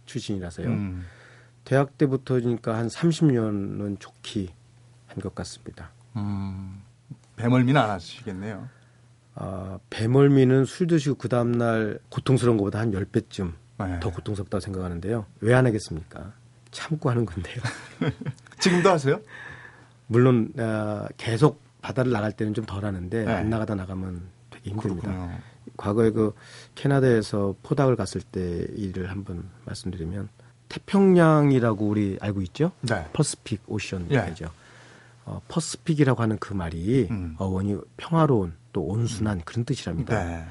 출신이라서요. 0.07 0.67
음. 0.67 1.05
대학 1.65 1.97
때부터니까 1.97 2.77
한 2.77 2.89
30년은 2.89 4.01
좋기 4.01 4.51
한 5.07 5.19
것 5.21 5.35
같습니다. 5.35 5.91
음. 6.17 6.83
배멀미는 7.37 7.81
안 7.81 7.91
하시겠네요. 7.91 8.69
아, 9.35 9.79
배멀미는 9.91 10.65
술 10.65 10.87
드시고 10.87 11.17
그 11.17 11.29
다음날 11.29 11.99
고통스러운 12.09 12.57
것보다 12.59 12.79
한 12.81 12.91
10배쯤 12.93 13.53
네. 13.79 14.01
더 14.01 14.11
고통스럽다고 14.11 14.61
생각하는데요. 14.61 15.27
왜 15.41 15.55
안 15.55 15.67
하겠습니까? 15.67 16.33
참고 16.71 17.11
하는 17.11 17.25
건데요. 17.27 17.57
지금도 18.59 18.91
하세요? 18.91 19.21
물론 20.07 20.53
아, 20.59 21.07
계속 21.17 21.61
바다를 21.81 22.13
나갈 22.13 22.33
때는 22.33 22.55
좀 22.55 22.65
덜 22.67 22.85
하는데 22.85 23.25
네. 23.25 23.33
안 23.33 23.51
나가다 23.51 23.75
나가면 23.75 24.23
되게 24.51 24.71
힘듭니다. 24.71 25.09
그렇군요. 25.09 25.39
과거에 25.77 26.11
그 26.11 26.35
캐나다에서 26.75 27.55
postdoc을 27.63 27.97
갔을 27.97 28.21
때 28.21 28.67
일을 28.77 29.11
한번 29.11 29.49
말씀드리면 29.65 30.29
태평양이라고 30.69 31.87
우리 31.87 32.19
알고 32.21 32.43
있죠? 32.43 32.73
네. 32.83 33.07
Pacific 33.13 33.63
Ocean이죠. 33.67 34.45
예. 34.45 34.49
어, 35.25 35.41
Pacific이라고 35.49 36.21
하는 36.23 36.39
그 36.39 36.53
말이 36.53 37.07
음. 37.11 37.37
어원이 37.39 37.77
평화로운 37.97 38.55
또 38.73 38.83
온순한 38.83 39.43
그런 39.45 39.65
뜻이랍니다. 39.65 40.25
네. 40.25 40.45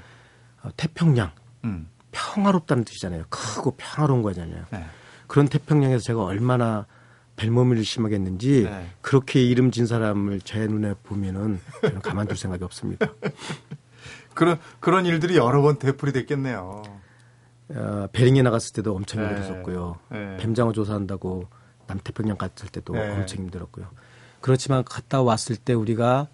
어, 0.63 0.69
태평양 0.77 1.31
음. 1.65 1.87
평화롭다는 2.11 2.83
뜻이잖아요. 2.85 3.25
크고 3.29 3.75
평화로운 3.77 4.21
거잖아요. 4.21 4.65
네. 4.71 4.85
그런 5.27 5.47
태평양에서 5.47 6.03
제가 6.03 6.23
얼마나 6.23 6.85
벨모미를 7.35 7.83
심하겠는지 7.83 8.63
네. 8.63 8.87
그렇게 9.01 9.41
이름 9.43 9.71
진 9.71 9.85
사람을 9.85 10.41
제 10.41 10.67
눈에 10.67 10.93
보면은 11.03 11.59
저는 11.81 12.01
가만둘 12.01 12.37
생각이 12.37 12.63
없습니다. 12.63 13.07
그런 14.33 14.59
그런 14.79 15.05
일들이 15.05 15.37
여러 15.37 15.61
번 15.61 15.77
되풀이 15.77 16.11
됐겠네요. 16.11 16.83
어, 17.69 18.07
베링에 18.11 18.41
나갔을 18.41 18.73
때도 18.73 18.95
엄청 18.95 19.21
네. 19.21 19.35
힘들었고요. 19.35 19.97
네. 20.09 20.37
뱀장어 20.37 20.71
조사한다고 20.73 21.47
남태평양 21.87 22.37
갔을 22.37 22.69
때도 22.69 22.93
네. 22.93 23.11
엄청 23.11 23.39
힘들었고요. 23.39 23.87
그렇지만 24.41 24.83
갔다 24.83 25.21
왔을 25.21 25.55
때 25.55 25.73
우리가 25.73 26.27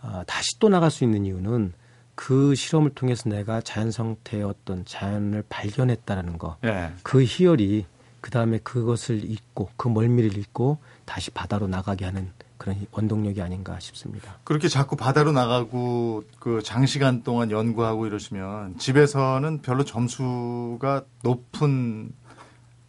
아, 0.00 0.24
다시 0.26 0.58
또 0.58 0.68
나갈 0.68 0.90
수 0.90 1.04
있는 1.04 1.26
이유는 1.26 1.72
그 2.14 2.54
실험을 2.54 2.90
통해서 2.90 3.28
내가 3.28 3.60
자연 3.60 3.90
상태의 3.90 4.42
어떤 4.42 4.84
자연을 4.84 5.44
발견했다라는 5.48 6.38
거. 6.38 6.56
예. 6.64 6.90
그 7.02 7.22
희열이 7.22 7.86
그 8.20 8.30
다음에 8.30 8.58
그것을 8.58 9.24
잊고 9.24 9.70
그 9.76 9.88
멀미를 9.88 10.36
잊고 10.36 10.78
다시 11.04 11.30
바다로 11.30 11.68
나가게 11.68 12.04
하는 12.04 12.30
그런 12.58 12.86
원동력이 12.90 13.40
아닌가 13.40 13.78
싶습니다. 13.78 14.36
그렇게 14.44 14.68
자꾸 14.68 14.96
바다로 14.96 15.32
나가고 15.32 16.24
그 16.40 16.60
장시간 16.62 17.22
동안 17.22 17.50
연구하고 17.50 18.06
이러시면 18.06 18.78
집에서는 18.78 19.62
별로 19.62 19.84
점수가 19.84 21.04
높은 21.22 22.12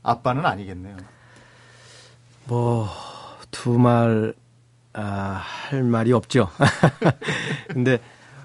아빠는 0.01 0.45
아니겠네요. 0.45 0.97
뭐 2.45 2.89
두말 3.51 4.33
아, 4.93 5.01
할 5.01 5.83
말이 5.83 6.11
없죠. 6.11 6.49
근데 7.69 7.99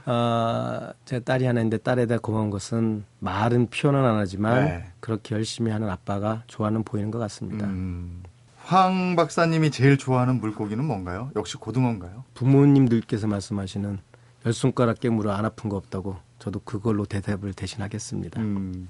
어, 0.06 0.90
제 1.04 1.20
딸이 1.20 1.46
하나 1.46 1.60
있는데 1.60 1.78
딸에다 1.78 2.18
고마운 2.18 2.50
것은 2.50 3.04
말은 3.20 3.68
표현은 3.68 4.04
안 4.04 4.16
하지만 4.16 4.64
네. 4.64 4.84
그렇게 5.00 5.34
열심히 5.34 5.70
하는 5.70 5.88
아빠가 5.88 6.42
좋아는 6.46 6.82
보이는 6.84 7.10
것 7.10 7.18
같습니다. 7.18 7.66
음. 7.66 8.22
황 8.64 9.14
박사님이 9.14 9.70
제일 9.70 9.98
좋아하는 9.98 10.40
물고기는 10.40 10.82
뭔가요? 10.82 11.30
역시 11.36 11.56
고등어인가요? 11.56 12.24
부모님들께서 12.34 13.26
말씀하시는 13.26 13.98
열 14.46 14.52
손가락 14.52 15.00
깨물어 15.00 15.32
안 15.32 15.44
아픈 15.44 15.68
거 15.68 15.76
없다고 15.76 16.16
저도 16.38 16.60
그걸로 16.60 17.04
대답을 17.04 17.52
대신하겠습니다. 17.54 18.40
음. 18.40 18.88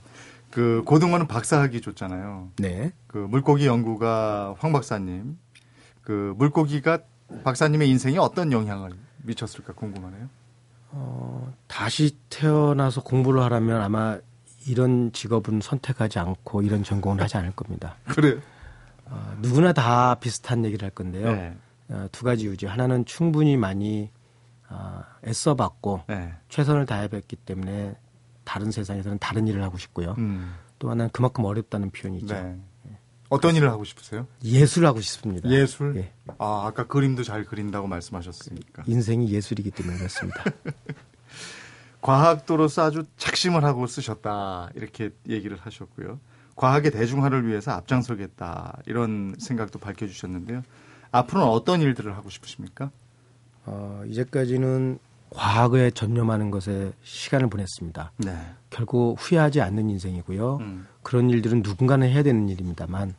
그 0.51 0.83
고등어는 0.87 1.27
박사학위 1.27 1.81
줬잖아요. 1.81 2.51
네. 2.59 2.93
그 3.09 3.19
물고기 3.19 3.67
연구가 3.67 4.55
황 4.59 4.73
박사님. 4.73 5.39
그 6.03 6.35
물고기가 6.37 6.99
박사님의 7.43 7.89
인생에 7.89 8.19
어떤 8.19 8.53
영향을 8.53 8.93
미쳤을까 9.23 9.73
궁금하네요. 9.73 10.29
어, 10.97 11.53
다시 11.67 12.17
태어나서 12.31 13.03
공부를 13.03 13.43
하라면 13.43 13.83
아마 13.83 14.19
이런 14.67 15.13
직업은 15.13 15.61
선택하지 15.61 16.21
않고 16.21 16.63
이런 16.63 16.85
전공을 16.85 17.21
하지 17.21 17.37
않을 17.37 17.53
겁니다. 17.53 17.97
그래. 18.07 18.39
어, 19.07 19.37
누구나 19.41 19.73
다 19.73 20.15
비슷한 20.15 20.65
얘기를 20.65 20.85
할 20.85 20.91
건데요. 20.91 21.33
네. 21.33 21.57
어, 21.89 22.07
두 22.13 22.25
가지 22.25 22.45
이유죠. 22.45 22.69
하나는 22.69 23.05
충분히 23.05 23.57
많이 23.57 24.11
어, 24.71 25.03
애써봤고 25.27 26.05
네. 26.07 26.33
최선을 26.49 26.87
다해봤기 26.87 27.37
때문에 27.37 27.97
다른 28.45 28.71
세상에서는 28.71 29.19
다른 29.19 29.49
일을 29.49 29.63
하고 29.63 29.77
싶고요. 29.77 30.15
음. 30.19 30.55
또 30.79 30.91
하나는 30.91 31.11
그만큼 31.13 31.45
어렵다는 31.45 31.91
표현이죠. 31.91 32.35
네. 32.35 32.57
어떤 33.35 33.57
일을 33.57 33.69
하고 33.71 33.85
싶으세요? 33.85 34.29
예술 34.45 34.87
하고 34.87 35.01
싶습니다. 35.01 35.49
예술? 35.49 35.97
예. 35.97 36.13
아, 36.39 36.65
아까 36.67 36.87
그림도 36.87 37.25
잘 37.25 37.45
그린다고 37.45 37.89
말씀하셨으니까. 37.89 38.85
인생이 38.87 39.29
예술이기 39.31 39.73
때문에 39.73 39.99
그렇습니다. 39.99 40.45
과학도로서 42.01 42.85
아주 42.85 43.03
착심을 43.17 43.65
하고 43.65 43.87
쓰셨다. 43.87 44.71
이렇게 44.77 45.11
얘기를 45.29 45.57
하셨고요. 45.61 46.21
과학의 46.55 46.93
대중화를 46.93 47.49
위해서 47.49 47.73
앞장서겠다. 47.73 48.83
이런 48.87 49.35
생각도 49.39 49.81
밝혀주셨는데요. 49.81 50.63
앞으로는 51.11 51.49
어떤 51.49 51.81
일들을 51.81 52.15
하고 52.17 52.31
싶으십니까? 52.31 52.91
어, 53.67 54.03
이제까지는 54.07 54.99
과학에 55.31 55.91
전념하는 55.91 56.53
것에 56.53 56.93
시간을 57.03 57.49
보냈습니다. 57.49 58.13
네. 58.19 58.37
결국 58.71 59.17
후회하지 59.19 59.61
않는 59.61 59.91
인생이고요. 59.91 60.59
음. 60.61 60.87
그런 61.03 61.31
일들은 61.31 61.63
누군가는 61.63 62.09
해야 62.09 62.23
되는 62.23 62.49
일입니다만 62.49 63.15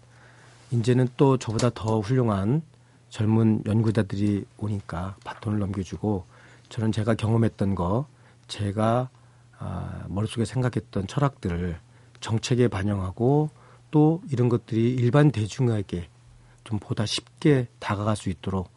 이제는 0.71 1.07
또 1.17 1.37
저보다 1.37 1.69
더 1.73 1.99
훌륭한 1.99 2.61
젊은 3.09 3.63
연구자들이 3.65 4.45
오니까 4.57 5.15
바톤을 5.23 5.59
넘겨주고 5.59 6.25
저는 6.69 6.91
제가 6.91 7.15
경험했던 7.15 7.75
거, 7.75 8.07
제가 8.47 9.09
아, 9.57 10.03
머릿속에 10.07 10.45
생각했던 10.45 11.07
철학들을 11.07 11.77
정책에 12.19 12.67
반영하고 12.67 13.49
또 13.91 14.21
이런 14.29 14.49
것들이 14.49 14.93
일반 14.95 15.31
대중에게 15.31 16.09
좀 16.63 16.79
보다 16.79 17.05
쉽게 17.05 17.67
다가갈 17.79 18.15
수 18.15 18.29
있도록 18.29 18.69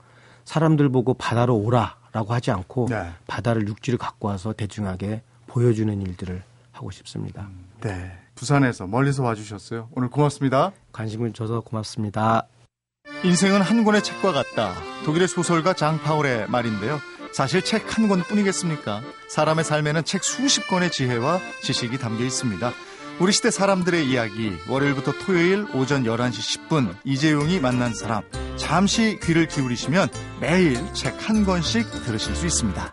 사람들 0.45 0.89
보고 0.91 1.15
바다로 1.15 1.57
오라라고 1.57 2.33
하지 2.33 2.51
않고 2.51 2.87
네. 2.91 3.11
바다를 3.27 3.67
육지를 3.67 3.99
갖고 3.99 4.29
와서 4.29 4.53
대중하게 4.53 5.23
보여주는 5.47 6.01
일들을 6.01 6.43
하고 6.73 6.91
싶습니다. 6.91 7.49
네. 7.81 8.17
부산에서 8.39 8.87
멀리서 8.87 9.23
와주셨어요. 9.25 9.89
오늘 9.97 10.09
고맙습니다. 10.11 10.71
관심을 10.93 11.33
줘서 11.33 11.61
고맙습니다. 11.61 12.47
인생은 13.25 13.61
한 13.63 13.83
권의 13.85 14.03
책과 14.05 14.33
같다. 14.33 14.75
독일의 15.05 15.27
소설가 15.27 15.73
장 15.75 15.99
파울의 16.01 16.49
말인데요. 16.49 17.01
사실 17.33 17.63
책 17.63 17.85
한 17.99 18.09
권뿐이겠습니까? 18.09 19.03
사람의 19.29 19.65
삶에는 19.65 20.05
책 20.05 20.23
수십 20.23 20.69
권의 20.69 20.91
지혜와 20.93 21.41
지식이 21.63 21.99
담겨 21.99 22.25
있습니다. 22.25 22.73
우리 23.21 23.33
시대 23.33 23.51
사람들의 23.51 24.09
이야기, 24.09 24.53
월요일부터 24.69 25.13
토요일 25.25 25.67
오전 25.75 26.05
11시 26.05 26.69
10분, 26.69 26.95
이재용이 27.05 27.59
만난 27.59 27.93
사람. 27.93 28.23
잠시 28.57 29.19
귀를 29.21 29.49
기울이시면 29.49 30.09
매일 30.41 30.77
책 30.95 31.17
한 31.29 31.45
권씩 31.45 31.91
들으실 32.05 32.37
수 32.37 32.47
있습니다. 32.47 32.93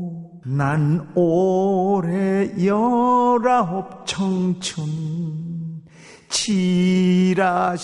난 0.43 1.07
올해 1.13 2.49
열아홉 2.65 4.07
청춘 4.07 5.83
지라시랍니다. 6.29 7.77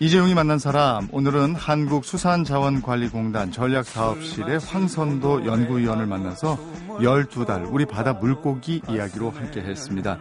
이재용이 0.00 0.34
만난 0.34 0.58
사람, 0.58 1.08
오늘은 1.12 1.54
한국수산자원관리공단 1.54 3.52
전략사업실의 3.52 4.58
황선도 4.58 5.46
연구위원을 5.46 6.06
만나서 6.06 6.58
12달 7.00 7.72
우리 7.72 7.86
바다 7.86 8.12
물고기 8.12 8.82
이야기로 8.88 9.30
함께 9.30 9.60
했습니다. 9.60 10.18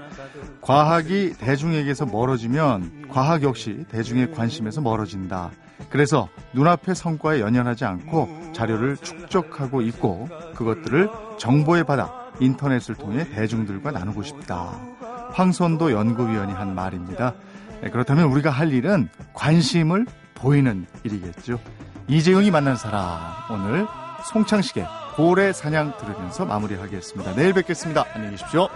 과학이 0.61 1.33
대중에게서 1.37 2.05
멀어지면 2.05 3.07
과학 3.09 3.43
역시 3.43 3.85
대중의 3.89 4.31
관심에서 4.31 4.81
멀어진다. 4.81 5.51
그래서 5.89 6.29
눈앞의 6.53 6.95
성과에 6.95 7.39
연연하지 7.41 7.85
않고 7.85 8.51
자료를 8.53 8.97
축적하고 8.97 9.81
있고 9.81 10.29
그것들을 10.55 11.09
정보의 11.37 11.83
바다, 11.83 12.13
인터넷을 12.39 12.95
통해 12.95 13.27
대중들과 13.29 13.91
나누고 13.91 14.23
싶다. 14.23 14.79
황선도 15.33 15.91
연구위원이 15.91 16.53
한 16.53 16.75
말입니다. 16.75 17.33
네, 17.81 17.89
그렇다면 17.89 18.25
우리가 18.25 18.49
할 18.49 18.71
일은 18.71 19.09
관심을 19.33 20.05
보이는 20.35 20.85
일이겠죠. 21.03 21.59
이재용이 22.07 22.51
만난 22.51 22.75
사람 22.75 23.19
오늘 23.49 23.87
송창식의 24.25 24.87
고래 25.15 25.53
사냥 25.53 25.93
들으면서 25.97 26.45
마무리하겠습니다. 26.45 27.35
내일 27.35 27.53
뵙겠습니다. 27.53 28.05
안녕히 28.13 28.37
계십시오. 28.37 28.69